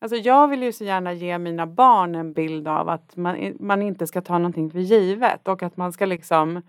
Alltså 0.00 0.16
jag 0.16 0.48
vill 0.48 0.62
ju 0.62 0.72
så 0.72 0.84
gärna 0.84 1.12
ge 1.12 1.38
mina 1.38 1.66
barn 1.66 2.14
en 2.14 2.32
bild 2.32 2.68
av 2.68 2.88
att 2.88 3.16
man, 3.16 3.56
man 3.60 3.82
inte 3.82 4.06
ska 4.06 4.20
ta 4.20 4.38
någonting 4.38 4.70
för 4.70 4.78
givet 4.78 5.48
och 5.48 5.62
att 5.62 5.76
man 5.76 5.92
ska 5.92 6.06
liksom 6.06 6.62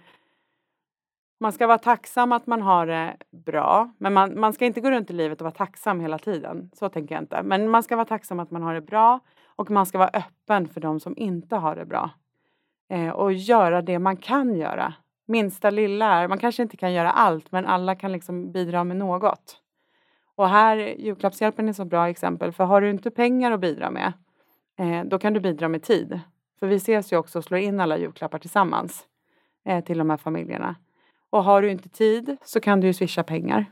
Man 1.41 1.51
ska 1.51 1.67
vara 1.67 1.77
tacksam 1.77 2.31
att 2.31 2.47
man 2.47 2.61
har 2.61 2.87
det 2.87 3.17
bra. 3.31 3.89
Men 3.97 4.13
man, 4.13 4.39
man 4.39 4.53
ska 4.53 4.65
inte 4.65 4.81
gå 4.81 4.91
runt 4.91 5.09
i 5.09 5.13
livet 5.13 5.41
och 5.41 5.45
vara 5.45 5.55
tacksam 5.55 5.99
hela 5.99 6.19
tiden. 6.19 6.71
Så 6.73 6.89
tänker 6.89 7.15
jag 7.15 7.21
inte. 7.21 7.43
Men 7.43 7.69
man 7.69 7.83
ska 7.83 7.95
vara 7.95 8.05
tacksam 8.05 8.39
att 8.39 8.51
man 8.51 8.61
har 8.63 8.73
det 8.73 8.81
bra. 8.81 9.19
Och 9.55 9.71
man 9.71 9.85
ska 9.85 9.97
vara 9.97 10.09
öppen 10.13 10.67
för 10.67 10.81
de 10.81 10.99
som 10.99 11.13
inte 11.17 11.55
har 11.55 11.75
det 11.75 11.85
bra. 11.85 12.09
Eh, 12.89 13.09
och 13.09 13.33
göra 13.33 13.81
det 13.81 13.99
man 13.99 14.17
kan 14.17 14.55
göra. 14.55 14.93
Minsta 15.27 15.69
lilla 15.69 16.05
är, 16.05 16.27
man 16.27 16.37
kanske 16.37 16.63
inte 16.63 16.77
kan 16.77 16.93
göra 16.93 17.11
allt 17.11 17.51
men 17.51 17.65
alla 17.65 17.95
kan 17.95 18.11
liksom 18.11 18.51
bidra 18.51 18.83
med 18.83 18.97
något. 18.97 19.61
Och 20.39 20.49
här, 20.49 20.77
julklappshjälpen 20.77 21.65
är 21.65 21.69
ett 21.69 21.75
så 21.75 21.85
bra 21.85 22.09
exempel. 22.09 22.51
För 22.51 22.63
har 22.63 22.81
du 22.81 22.89
inte 22.89 23.11
pengar 23.11 23.51
att 23.51 23.59
bidra 23.59 23.91
med, 23.91 24.13
eh, 24.77 25.03
då 25.05 25.19
kan 25.19 25.33
du 25.33 25.39
bidra 25.39 25.67
med 25.67 25.83
tid. 25.83 26.19
För 26.59 26.67
vi 26.67 26.75
ses 26.75 27.13
ju 27.13 27.17
också 27.17 27.37
och 27.37 27.43
slår 27.43 27.59
in 27.59 27.79
alla 27.79 27.97
julklappar 27.97 28.39
tillsammans 28.39 29.07
eh, 29.65 29.83
till 29.83 29.97
de 29.97 30.09
här 30.09 30.17
familjerna. 30.17 30.75
Och 31.29 31.43
har 31.43 31.61
du 31.61 31.71
inte 31.71 31.89
tid 31.89 32.37
så 32.43 32.59
kan 32.59 32.79
du 32.79 32.87
ju 32.87 32.93
swisha 32.93 33.23
pengar. 33.23 33.65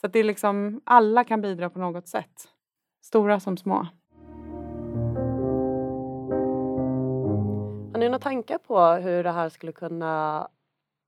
Så 0.00 0.06
att 0.06 0.12
det 0.12 0.18
är 0.18 0.24
liksom, 0.24 0.80
alla 0.84 1.24
kan 1.24 1.40
bidra 1.40 1.70
på 1.70 1.78
något 1.78 2.08
sätt. 2.08 2.48
Stora 3.02 3.40
som 3.40 3.56
små. 3.56 3.86
Har 7.92 7.98
ni 7.98 8.06
några 8.06 8.18
tankar 8.18 8.58
på 8.58 8.80
hur 8.80 9.24
det 9.24 9.32
här 9.32 9.48
skulle 9.48 9.72
kunna 9.72 10.48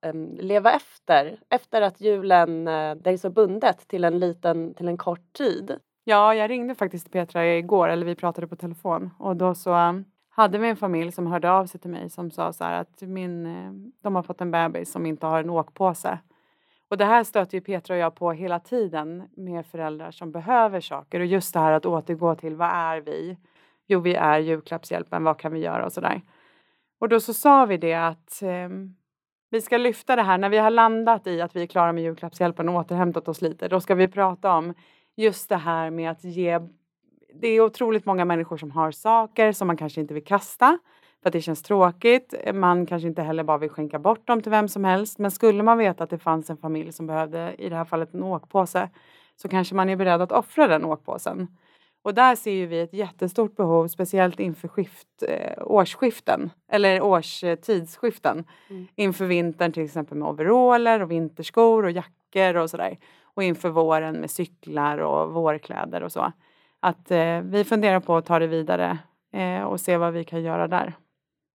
Ehm, 0.05 0.37
leva 0.41 0.73
efter? 0.73 1.39
Efter 1.51 1.83
att 1.83 2.01
julen, 2.01 2.69
eh, 2.69 2.95
det 2.95 3.11
är 3.11 3.17
så 3.17 3.31
bundet 3.31 3.89
till 3.89 4.05
en 4.05 4.19
liten, 4.19 4.75
till 4.75 4.89
en 4.89 4.97
kort 4.97 5.33
tid. 5.33 5.77
Ja, 6.05 6.35
jag 6.35 6.51
ringde 6.51 6.75
faktiskt 6.75 7.13
Petra 7.13 7.47
igår, 7.47 7.89
eller 7.89 8.07
vi 8.07 8.15
pratade 8.15 8.47
på 8.47 8.57
telefon 8.57 9.11
och 9.19 9.37
då 9.37 9.55
så 9.55 9.75
eh, 9.75 9.93
hade 10.31 10.59
vi 10.59 10.69
en 10.69 10.77
familj 10.77 11.13
som 11.13 11.27
hörde 11.27 11.51
av 11.51 11.67
sig 11.67 11.81
till 11.81 11.91
mig 11.91 12.11
som 12.11 12.31
sa 12.31 12.53
så 12.53 12.65
här 12.65 12.81
att 12.81 13.03
min, 13.03 13.47
eh, 13.47 13.73
de 14.03 14.15
har 14.15 14.23
fått 14.23 14.41
en 14.41 14.51
bebis 14.51 14.93
som 14.93 15.07
inte 15.07 15.27
har 15.27 15.41
en 15.41 15.51
åkpåse. 15.51 16.19
Och 16.89 16.99
det 16.99 17.05
här 17.05 17.25
stöter 17.25 17.59
ju 17.59 17.61
Petra 17.61 17.95
och 17.95 18.01
jag 18.01 18.15
på 18.15 18.33
hela 18.33 18.61
tiden 18.61 19.29
med 19.37 19.67
föräldrar 19.67 20.11
som 20.11 20.33
behöver 20.33 20.81
saker 20.81 21.21
och 21.21 21.27
just 21.27 21.55
det 21.55 21.61
här 21.61 21.73
att 21.73 21.87
återgå 21.87 22.35
till 22.35 22.57
vad 22.57 22.71
är 22.71 23.01
vi? 23.01 23.39
Jo, 23.87 24.01
vi 24.01 24.15
är 24.15 24.39
julklappshjälpen, 24.39 25.25
vad 25.25 25.39
kan 25.39 25.53
vi 25.53 25.61
göra 25.61 25.85
och 25.85 25.93
sådär. 25.93 26.23
Och 26.99 27.09
då 27.09 27.21
så 27.21 27.35
sa 27.35 27.65
vi 27.65 27.77
det 27.77 27.95
att 27.95 28.43
eh, 28.43 28.69
vi 29.55 29.61
ska 29.61 29.77
lyfta 29.77 30.17
det 30.17 30.23
här 30.23 30.39
när 30.39 30.49
vi 30.49 30.59
har 30.59 30.71
landat 30.71 31.27
i 31.27 31.41
att 31.41 31.57
vi 31.57 31.63
är 31.63 31.67
klara 31.67 31.93
med 31.93 32.05
julklappshjälpen 32.05 32.69
och 32.69 32.75
återhämtat 32.75 33.29
oss 33.29 33.43
lite. 33.43 33.69
Då 33.69 33.81
ska 33.81 33.95
vi 33.95 34.09
prata 34.09 34.53
om 34.53 34.75
just 35.17 35.49
det 35.49 35.57
här 35.57 35.91
med 35.91 36.11
att 36.11 36.25
ge. 36.25 36.61
Det 37.41 37.49
är 37.49 37.61
otroligt 37.61 38.07
många 38.07 38.25
människor 38.25 38.57
som 38.57 38.71
har 38.71 38.91
saker 38.91 39.53
som 39.53 39.67
man 39.67 39.77
kanske 39.77 40.01
inte 40.01 40.15
vill 40.15 40.25
kasta 40.25 40.79
för 41.23 41.29
att 41.29 41.33
det 41.33 41.41
känns 41.41 41.63
tråkigt. 41.63 42.35
Man 42.55 42.87
kanske 42.87 43.09
inte 43.09 43.23
heller 43.23 43.45
bara 43.45 43.59
vill 43.59 43.71
skänka 43.71 43.99
bort 43.99 44.27
dem 44.27 44.43
till 44.43 44.51
vem 44.51 44.69
som 44.69 44.85
helst. 44.85 45.19
Men 45.19 45.31
skulle 45.31 45.63
man 45.63 45.79
veta 45.79 46.05
att 46.05 46.11
det 46.11 46.19
fanns 46.19 46.51
en 46.51 46.57
familj 46.57 46.93
som 46.93 47.07
behövde, 47.07 47.55
i 47.59 47.69
det 47.69 47.77
här 47.77 47.85
fallet 47.85 48.15
en 48.15 48.23
åkpåse, 48.23 48.91
så 49.37 49.49
kanske 49.49 49.75
man 49.75 49.89
är 49.89 49.97
beredd 49.97 50.23
att 50.23 50.33
offra 50.33 50.67
den 50.67 50.85
åkpåsen. 50.85 51.49
Och 52.05 52.15
där 52.15 52.37
ser 52.37 52.67
vi 52.67 52.81
ett 52.81 52.93
jättestort 52.93 53.57
behov, 53.57 53.89
speciellt 53.89 54.41
inför 54.41 54.69
skift, 54.69 55.09
eh, 55.29 55.63
årsskiften 55.67 56.51
eller 56.69 57.03
årstidsskiften. 57.03 58.45
Mm. 58.71 58.87
Inför 58.95 59.27
vintern 59.27 59.73
till 59.73 59.85
exempel 59.85 60.19
med 60.19 60.29
overaller 60.29 61.03
och 61.03 61.11
vinterskor 61.11 61.85
och 61.85 61.91
jackor 61.91 62.57
och 62.57 62.71
sådär. 62.71 62.99
Och 63.23 63.43
inför 63.43 63.69
våren 63.69 64.21
med 64.21 64.31
cyklar 64.31 64.99
och 64.99 65.33
vårkläder 65.33 66.03
och 66.03 66.13
så. 66.13 66.33
Att 66.81 67.11
eh, 67.11 67.41
vi 67.41 67.65
funderar 67.65 68.01
på 68.01 68.17
att 68.17 68.27
ta 68.27 68.39
det 68.39 68.47
vidare 68.47 68.99
eh, 69.33 69.63
och 69.63 69.81
se 69.81 69.97
vad 69.97 70.13
vi 70.13 70.25
kan 70.25 70.43
göra 70.43 70.69
där. 70.69 70.93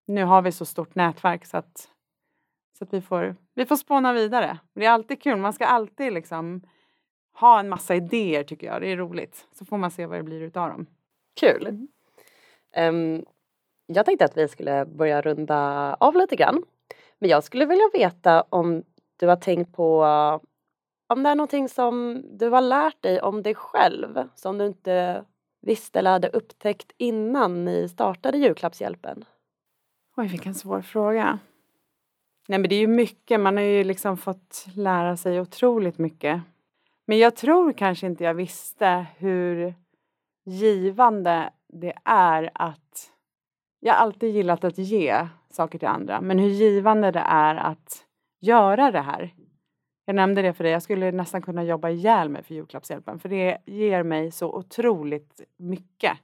Nu 0.08 0.24
har 0.24 0.42
vi 0.42 0.52
så 0.52 0.66
stort 0.66 0.96
nätverk 0.96 1.46
så 1.46 1.58
att, 1.58 1.90
så 2.78 2.84
att 2.84 2.94
vi, 2.94 3.02
får, 3.02 3.36
vi 3.56 3.66
får 3.66 3.76
spåna 3.76 4.14
vidare. 4.14 4.58
Det 4.76 4.86
är 4.86 4.92
alltid 4.92 5.22
kul, 5.22 5.38
man 5.38 5.54
ska 5.54 5.66
alltid 5.66 6.14
liksom 6.14 6.62
ha 7.40 7.60
en 7.60 7.70
massa 7.70 7.96
idéer 7.96 8.44
tycker 8.44 8.68
jag. 8.68 8.82
Det 8.82 8.88
är 8.88 8.98
roligt. 8.98 9.48
Så 9.52 9.66
får 9.66 9.78
man 9.78 9.92
se 9.92 10.06
vad 10.06 10.20
det 10.20 10.24
blir 10.24 10.42
utav 10.42 10.70
dem. 10.70 10.86
Kul. 11.40 11.88
Um, 12.78 13.26
jag 13.86 14.06
tänkte 14.06 14.26
att 14.26 14.38
vi 14.38 14.48
skulle 14.48 14.86
börja 14.86 15.22
runda 15.22 15.94
av 15.94 16.16
lite 16.16 16.36
grann. 16.36 16.64
Men 17.20 17.30
jag 17.30 17.44
skulle 17.44 17.66
vilja 17.66 17.90
veta 17.94 18.42
om 18.42 18.84
du 19.18 19.28
har 19.28 19.36
tänkt 19.36 19.76
på 19.76 20.06
om 21.08 21.24
det 21.24 21.30
är 21.30 21.36
någonting 21.36 21.70
som 21.70 22.24
du 22.32 22.50
har 22.50 22.62
lärt 22.62 23.02
dig 23.02 23.22
om 23.22 23.44
dig 23.44 23.56
själv 23.56 24.28
som 24.36 24.58
du 24.58 24.66
inte 24.66 25.26
visste 25.62 26.00
eller 26.00 26.12
hade 26.12 26.30
upptäckt 26.30 26.92
innan 26.98 27.66
ni 27.66 27.90
startade 27.90 28.38
julklappshjälpen? 28.38 29.26
Oj, 30.18 30.28
vilken 30.28 30.56
svår 30.56 30.82
fråga. 30.82 31.40
Nej, 32.48 32.60
men 32.60 32.70
det 32.70 32.76
är 32.76 32.80
ju 32.80 32.88
mycket. 32.88 33.40
Man 33.40 33.58
har 33.58 33.64
ju 33.64 33.84
liksom 33.84 34.18
fått 34.18 34.66
lära 34.76 35.18
sig 35.18 35.42
otroligt 35.42 35.98
mycket 35.98 36.42
men 37.10 37.18
jag 37.18 37.36
tror 37.36 37.74
kanske 37.74 38.08
inte 38.08 38.24
jag 38.24 38.34
visste 38.34 39.06
hur 39.18 39.74
givande 40.46 41.50
det 41.68 41.94
är 42.06 42.52
att... 42.54 43.12
Jag 43.80 43.94
har 43.94 44.00
alltid 44.00 44.36
gillat 44.36 44.64
att 44.64 44.78
ge 44.78 45.28
saker 45.50 45.80
till 45.80 45.88
andra, 45.88 46.22
men 46.22 46.40
hur 46.40 46.50
givande 46.50 47.12
det 47.12 47.24
är 47.28 47.56
att 47.56 48.06
göra 48.40 48.92
det 48.92 49.02
här. 49.02 49.34
Jag 50.06 50.16
nämnde 50.16 50.42
det 50.42 50.54
för 50.54 50.64
dig, 50.64 50.74
jag 50.74 50.84
skulle 50.84 51.12
nästan 51.12 51.42
kunna 51.42 51.64
jobba 51.64 51.90
ihjäl 51.90 52.30
mig 52.30 52.44
för 52.44 52.56
julklappshjälpen 52.56 53.20
för 53.20 53.30
det 53.30 53.58
ger 53.66 54.04
mig 54.04 54.32
så 54.32 54.56
otroligt 54.56 55.42
mycket 55.58 56.18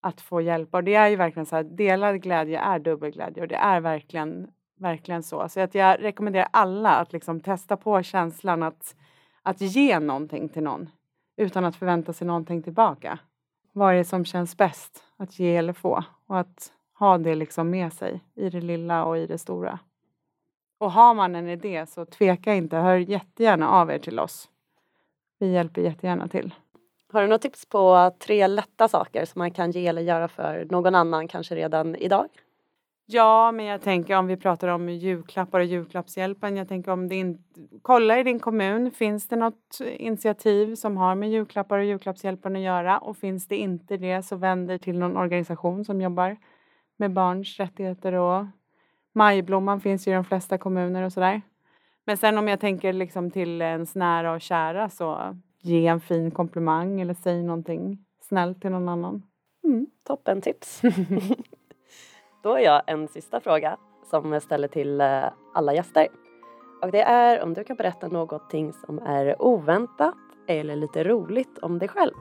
att 0.00 0.20
få 0.20 0.40
hjälpa. 0.40 0.78
Och 0.78 0.84
det 0.84 0.94
är 0.94 1.08
ju 1.08 1.16
verkligen 1.16 1.46
så 1.46 1.56
här, 1.56 1.64
delad 1.64 2.22
glädje 2.22 2.60
är 2.60 2.78
dubbel 2.78 3.10
glädje 3.10 3.42
och 3.42 3.48
det 3.48 3.56
är 3.56 3.80
verkligen, 3.80 4.50
verkligen 4.80 5.22
så. 5.22 5.48
Så 5.48 5.60
att 5.60 5.74
jag 5.74 6.02
rekommenderar 6.02 6.48
alla 6.50 6.96
att 6.96 7.12
liksom 7.12 7.40
testa 7.40 7.76
på 7.76 8.02
känslan 8.02 8.62
att 8.62 8.94
att 9.48 9.60
ge 9.60 10.00
någonting 10.00 10.48
till 10.48 10.62
någon 10.62 10.90
utan 11.36 11.64
att 11.64 11.76
förvänta 11.76 12.12
sig 12.12 12.26
någonting 12.26 12.62
tillbaka. 12.62 13.18
Vad 13.72 13.92
är 13.92 13.98
det 13.98 14.04
som 14.04 14.24
känns 14.24 14.56
bäst 14.56 15.04
att 15.16 15.38
ge 15.38 15.56
eller 15.56 15.72
få? 15.72 16.04
Och 16.26 16.38
att 16.38 16.72
ha 16.98 17.18
det 17.18 17.34
liksom 17.34 17.70
med 17.70 17.92
sig 17.92 18.20
i 18.34 18.50
det 18.50 18.60
lilla 18.60 19.04
och 19.04 19.18
i 19.18 19.26
det 19.26 19.38
stora. 19.38 19.78
Och 20.78 20.92
har 20.92 21.14
man 21.14 21.34
en 21.34 21.48
idé 21.48 21.86
så 21.86 22.04
tveka 22.04 22.54
inte, 22.54 22.76
hör 22.76 22.96
jättegärna 22.96 23.70
av 23.70 23.90
er 23.90 23.98
till 23.98 24.20
oss. 24.20 24.48
Vi 25.38 25.52
hjälper 25.52 25.82
jättegärna 25.82 26.28
till. 26.28 26.54
Har 27.12 27.22
du 27.22 27.28
något 27.28 27.42
tips 27.42 27.66
på 27.66 28.12
tre 28.18 28.46
lätta 28.46 28.88
saker 28.88 29.24
som 29.24 29.38
man 29.38 29.50
kan 29.50 29.70
ge 29.70 29.86
eller 29.86 30.02
göra 30.02 30.28
för 30.28 30.66
någon 30.70 30.94
annan 30.94 31.28
kanske 31.28 31.54
redan 31.54 31.96
idag? 31.96 32.28
Ja, 33.10 33.52
men 33.52 33.66
jag 33.66 33.82
tänker 33.82 34.16
om 34.16 34.26
vi 34.26 34.36
pratar 34.36 34.68
om 34.68 34.88
julklappar 34.88 35.60
och 35.60 35.66
julklappshjälpen. 35.66 36.56
Jag 36.56 36.68
tänker 36.68 36.92
om 36.92 37.08
din, 37.08 37.44
kolla 37.82 38.18
i 38.18 38.22
din 38.22 38.40
kommun. 38.40 38.90
Finns 38.90 39.28
det 39.28 39.36
något 39.36 39.80
initiativ 39.96 40.74
som 40.74 40.96
har 40.96 41.14
med 41.14 41.30
julklappar 41.30 41.78
och 41.78 41.84
julklappshjälpen 41.84 42.56
att 42.56 42.62
göra? 42.62 42.98
Och 42.98 43.16
finns 43.16 43.46
det 43.46 43.56
inte 43.56 43.96
det 43.96 44.22
så 44.22 44.36
vänd 44.36 44.68
dig 44.68 44.78
till 44.78 44.98
någon 44.98 45.16
organisation 45.16 45.84
som 45.84 46.00
jobbar 46.00 46.36
med 46.96 47.12
barns 47.12 47.58
rättigheter 47.58 48.12
och 48.12 48.46
Majblomman 49.12 49.80
finns 49.80 50.08
ju 50.08 50.12
i 50.12 50.14
de 50.14 50.24
flesta 50.24 50.58
kommuner 50.58 51.02
och 51.02 51.12
sådär. 51.12 51.42
Men 52.04 52.16
sen 52.16 52.38
om 52.38 52.48
jag 52.48 52.60
tänker 52.60 52.92
liksom 52.92 53.30
till 53.30 53.62
ens 53.62 53.94
nära 53.94 54.32
och 54.32 54.40
kära 54.40 54.90
så 54.90 55.36
ge 55.60 55.86
en 55.86 56.00
fin 56.00 56.30
komplimang 56.30 57.00
eller 57.00 57.14
säg 57.14 57.42
någonting 57.42 58.04
snällt 58.20 58.60
till 58.60 58.70
någon 58.70 58.88
annan. 58.88 59.22
Mm, 59.64 59.86
toppen 60.04 60.40
tips. 60.40 60.82
Då 62.42 62.50
har 62.50 62.58
jag 62.58 62.82
en 62.86 63.08
sista 63.08 63.40
fråga 63.40 63.76
som 64.10 64.32
jag 64.32 64.42
ställer 64.42 64.68
till 64.68 65.00
eh, 65.00 65.24
alla 65.54 65.74
gäster. 65.74 66.08
Och 66.82 66.90
det 66.90 67.02
är 67.02 67.42
om 67.42 67.54
du 67.54 67.64
kan 67.64 67.76
berätta 67.76 68.08
någonting 68.08 68.72
som 68.72 68.98
är 68.98 69.42
oväntat 69.42 70.14
eller 70.48 70.76
lite 70.76 71.04
roligt 71.04 71.58
om 71.58 71.78
dig 71.78 71.88
själv. 71.88 72.12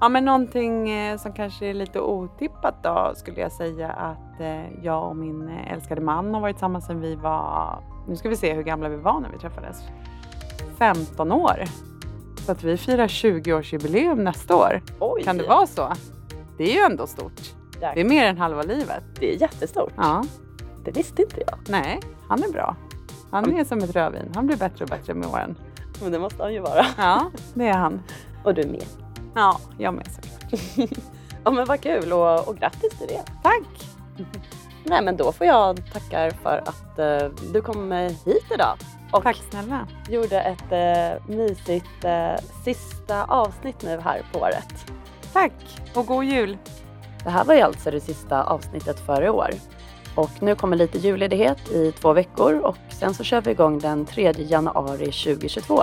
Ja 0.00 0.08
men 0.08 0.24
någonting 0.24 0.90
eh, 0.90 1.16
som 1.16 1.32
kanske 1.32 1.66
är 1.66 1.74
lite 1.74 2.00
otippat 2.00 2.82
då 2.82 3.12
skulle 3.14 3.40
jag 3.40 3.52
säga 3.52 3.90
att 3.90 4.40
eh, 4.40 4.84
jag 4.84 5.08
och 5.08 5.16
min 5.16 5.48
älskade 5.48 6.00
man 6.00 6.34
har 6.34 6.40
varit 6.40 6.56
tillsammans 6.56 6.86
sedan 6.86 7.00
vi 7.00 7.14
var, 7.14 7.82
nu 8.08 8.16
ska 8.16 8.28
vi 8.28 8.36
se 8.36 8.54
hur 8.54 8.62
gamla 8.62 8.88
vi 8.88 8.96
var 8.96 9.20
när 9.20 9.30
vi 9.30 9.38
träffades. 9.38 9.82
15 10.78 11.32
år. 11.32 11.64
Så 12.46 12.52
att 12.52 12.64
vi 12.64 12.76
firar 12.76 13.06
20-årsjubileum 13.06 14.22
nästa 14.22 14.56
år. 14.56 14.82
Oj. 15.00 15.22
Kan 15.22 15.36
det 15.36 15.48
vara 15.48 15.66
så? 15.66 15.92
Det 16.58 16.64
är 16.64 16.74
ju 16.74 16.80
ändå 16.80 17.06
stort. 17.06 17.59
Det 17.80 18.00
är 18.00 18.04
mer 18.04 18.24
än 18.24 18.38
halva 18.38 18.62
livet. 18.62 19.04
Det 19.20 19.34
är 19.34 19.40
jättestort. 19.40 19.92
Ja. 19.96 20.24
Det 20.84 20.90
visste 20.90 21.22
inte 21.22 21.42
jag. 21.46 21.58
Nej, 21.68 22.00
han 22.28 22.42
är 22.42 22.48
bra. 22.52 22.76
Han 23.30 23.56
är 23.58 23.64
som 23.64 23.78
ett 23.78 23.96
rödvin. 23.96 24.32
Han 24.34 24.46
blir 24.46 24.56
bättre 24.56 24.84
och 24.84 24.90
bättre 24.90 25.14
med 25.14 25.28
åren. 25.28 25.56
Men 26.02 26.12
det 26.12 26.18
måste 26.18 26.42
han 26.42 26.52
ju 26.52 26.60
vara. 26.60 26.86
Ja, 26.98 27.30
det 27.54 27.66
är 27.66 27.78
han. 27.78 28.02
Och 28.44 28.54
du 28.54 28.66
med. 28.66 28.84
Ja, 29.34 29.60
jag 29.78 29.94
med 29.94 30.06
såklart. 30.12 30.90
ja 31.44 31.50
men 31.50 31.64
vad 31.64 31.80
kul 31.80 32.12
och, 32.12 32.48
och 32.48 32.56
grattis 32.56 32.98
till 32.98 33.06
det. 33.08 33.22
Tack! 33.42 33.90
Nej 34.84 35.02
men 35.02 35.16
då 35.16 35.32
får 35.32 35.46
jag 35.46 35.92
tacka 35.92 36.30
för 36.42 36.62
att 36.66 37.22
uh, 37.22 37.30
du 37.52 37.62
kom 37.62 37.92
hit 38.24 38.44
idag. 38.54 38.76
Och 39.12 39.22
Tack 39.22 39.36
snälla. 39.50 39.86
gjorde 40.08 40.40
ett 40.40 40.72
uh, 40.72 41.36
mysigt 41.36 42.04
uh, 42.04 42.48
sista 42.64 43.24
avsnitt 43.24 43.82
nu 43.82 44.00
här 44.00 44.22
på 44.32 44.38
året. 44.38 44.92
Tack 45.32 45.52
och 45.94 46.06
god 46.06 46.24
jul! 46.24 46.58
Det 47.24 47.30
här 47.30 47.44
var 47.44 47.54
ju 47.54 47.60
alltså 47.60 47.90
det 47.90 48.00
sista 48.00 48.42
avsnittet 48.42 49.00
för 49.00 49.22
i 49.22 49.28
år. 49.28 49.50
Och 50.14 50.30
nu 50.40 50.54
kommer 50.54 50.76
lite 50.76 50.98
julledighet 50.98 51.70
i 51.70 51.92
två 51.92 52.12
veckor 52.12 52.60
och 52.60 52.76
sen 52.88 53.14
så 53.14 53.24
kör 53.24 53.40
vi 53.40 53.50
igång 53.50 53.78
den 53.78 54.06
3 54.06 54.32
januari 54.36 55.12
2022. 55.12 55.82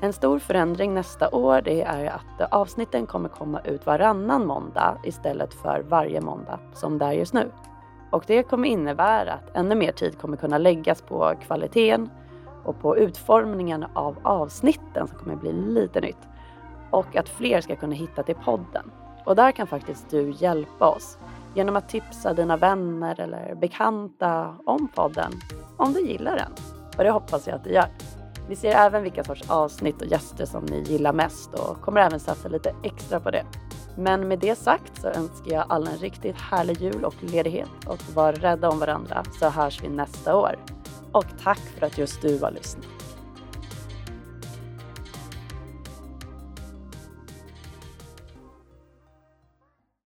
En 0.00 0.12
stor 0.12 0.38
förändring 0.38 0.94
nästa 0.94 1.28
år 1.30 1.62
det 1.62 1.82
är 1.82 2.06
att 2.06 2.52
avsnitten 2.52 3.06
kommer 3.06 3.28
komma 3.28 3.60
ut 3.60 3.86
varannan 3.86 4.46
måndag 4.46 4.98
istället 5.04 5.54
för 5.54 5.84
varje 5.88 6.20
måndag 6.20 6.60
som 6.74 6.98
det 6.98 7.04
är 7.04 7.12
just 7.12 7.34
nu. 7.34 7.50
Och 8.10 8.24
det 8.26 8.42
kommer 8.42 8.68
innebära 8.68 9.32
att 9.32 9.56
ännu 9.56 9.74
mer 9.74 9.92
tid 9.92 10.18
kommer 10.18 10.36
kunna 10.36 10.58
läggas 10.58 11.02
på 11.02 11.34
kvaliteten 11.46 12.10
och 12.64 12.80
på 12.80 12.96
utformningen 12.96 13.84
av 13.94 14.16
avsnitten 14.22 15.08
som 15.08 15.18
kommer 15.18 15.36
bli 15.36 15.52
lite 15.52 16.00
nytt. 16.00 16.28
Och 16.90 17.16
att 17.16 17.28
fler 17.28 17.60
ska 17.60 17.76
kunna 17.76 17.94
hitta 17.94 18.22
till 18.22 18.34
podden. 18.34 18.90
Och 19.28 19.36
där 19.36 19.52
kan 19.52 19.66
faktiskt 19.66 20.10
du 20.10 20.30
hjälpa 20.30 20.88
oss 20.88 21.18
genom 21.54 21.76
att 21.76 21.88
tipsa 21.88 22.34
dina 22.34 22.56
vänner 22.56 23.20
eller 23.20 23.54
bekanta 23.54 24.56
om 24.66 24.88
podden 24.94 25.32
om 25.76 25.92
du 25.92 26.00
gillar 26.00 26.36
den. 26.36 26.52
Och 26.96 27.04
det 27.04 27.10
hoppas 27.10 27.46
jag 27.46 27.56
att 27.56 27.64
du 27.64 27.70
gör. 27.70 27.88
Vi 28.48 28.56
ser 28.56 28.70
även 28.70 29.02
vilka 29.02 29.24
sorts 29.24 29.50
avsnitt 29.50 30.02
och 30.02 30.06
gäster 30.06 30.46
som 30.46 30.64
ni 30.64 30.82
gillar 30.82 31.12
mest 31.12 31.54
och 31.54 31.80
kommer 31.80 32.00
även 32.00 32.20
satsa 32.20 32.48
lite 32.48 32.74
extra 32.82 33.20
på 33.20 33.30
det. 33.30 33.44
Men 33.96 34.28
med 34.28 34.38
det 34.38 34.58
sagt 34.58 35.00
så 35.00 35.08
önskar 35.08 35.52
jag 35.52 35.64
alla 35.68 35.90
en 35.90 35.98
riktigt 35.98 36.36
härlig 36.36 36.80
jul 36.80 37.04
och 37.04 37.14
ledighet 37.20 37.70
och 37.86 38.00
var 38.14 38.32
rädda 38.32 38.70
om 38.70 38.78
varandra 38.78 39.24
så 39.40 39.48
hörs 39.48 39.82
vi 39.82 39.88
nästa 39.88 40.36
år. 40.36 40.58
Och 41.12 41.26
tack 41.42 41.60
för 41.78 41.86
att 41.86 41.98
just 41.98 42.22
du 42.22 42.38
har 42.38 42.50
lyssnat. 42.50 42.97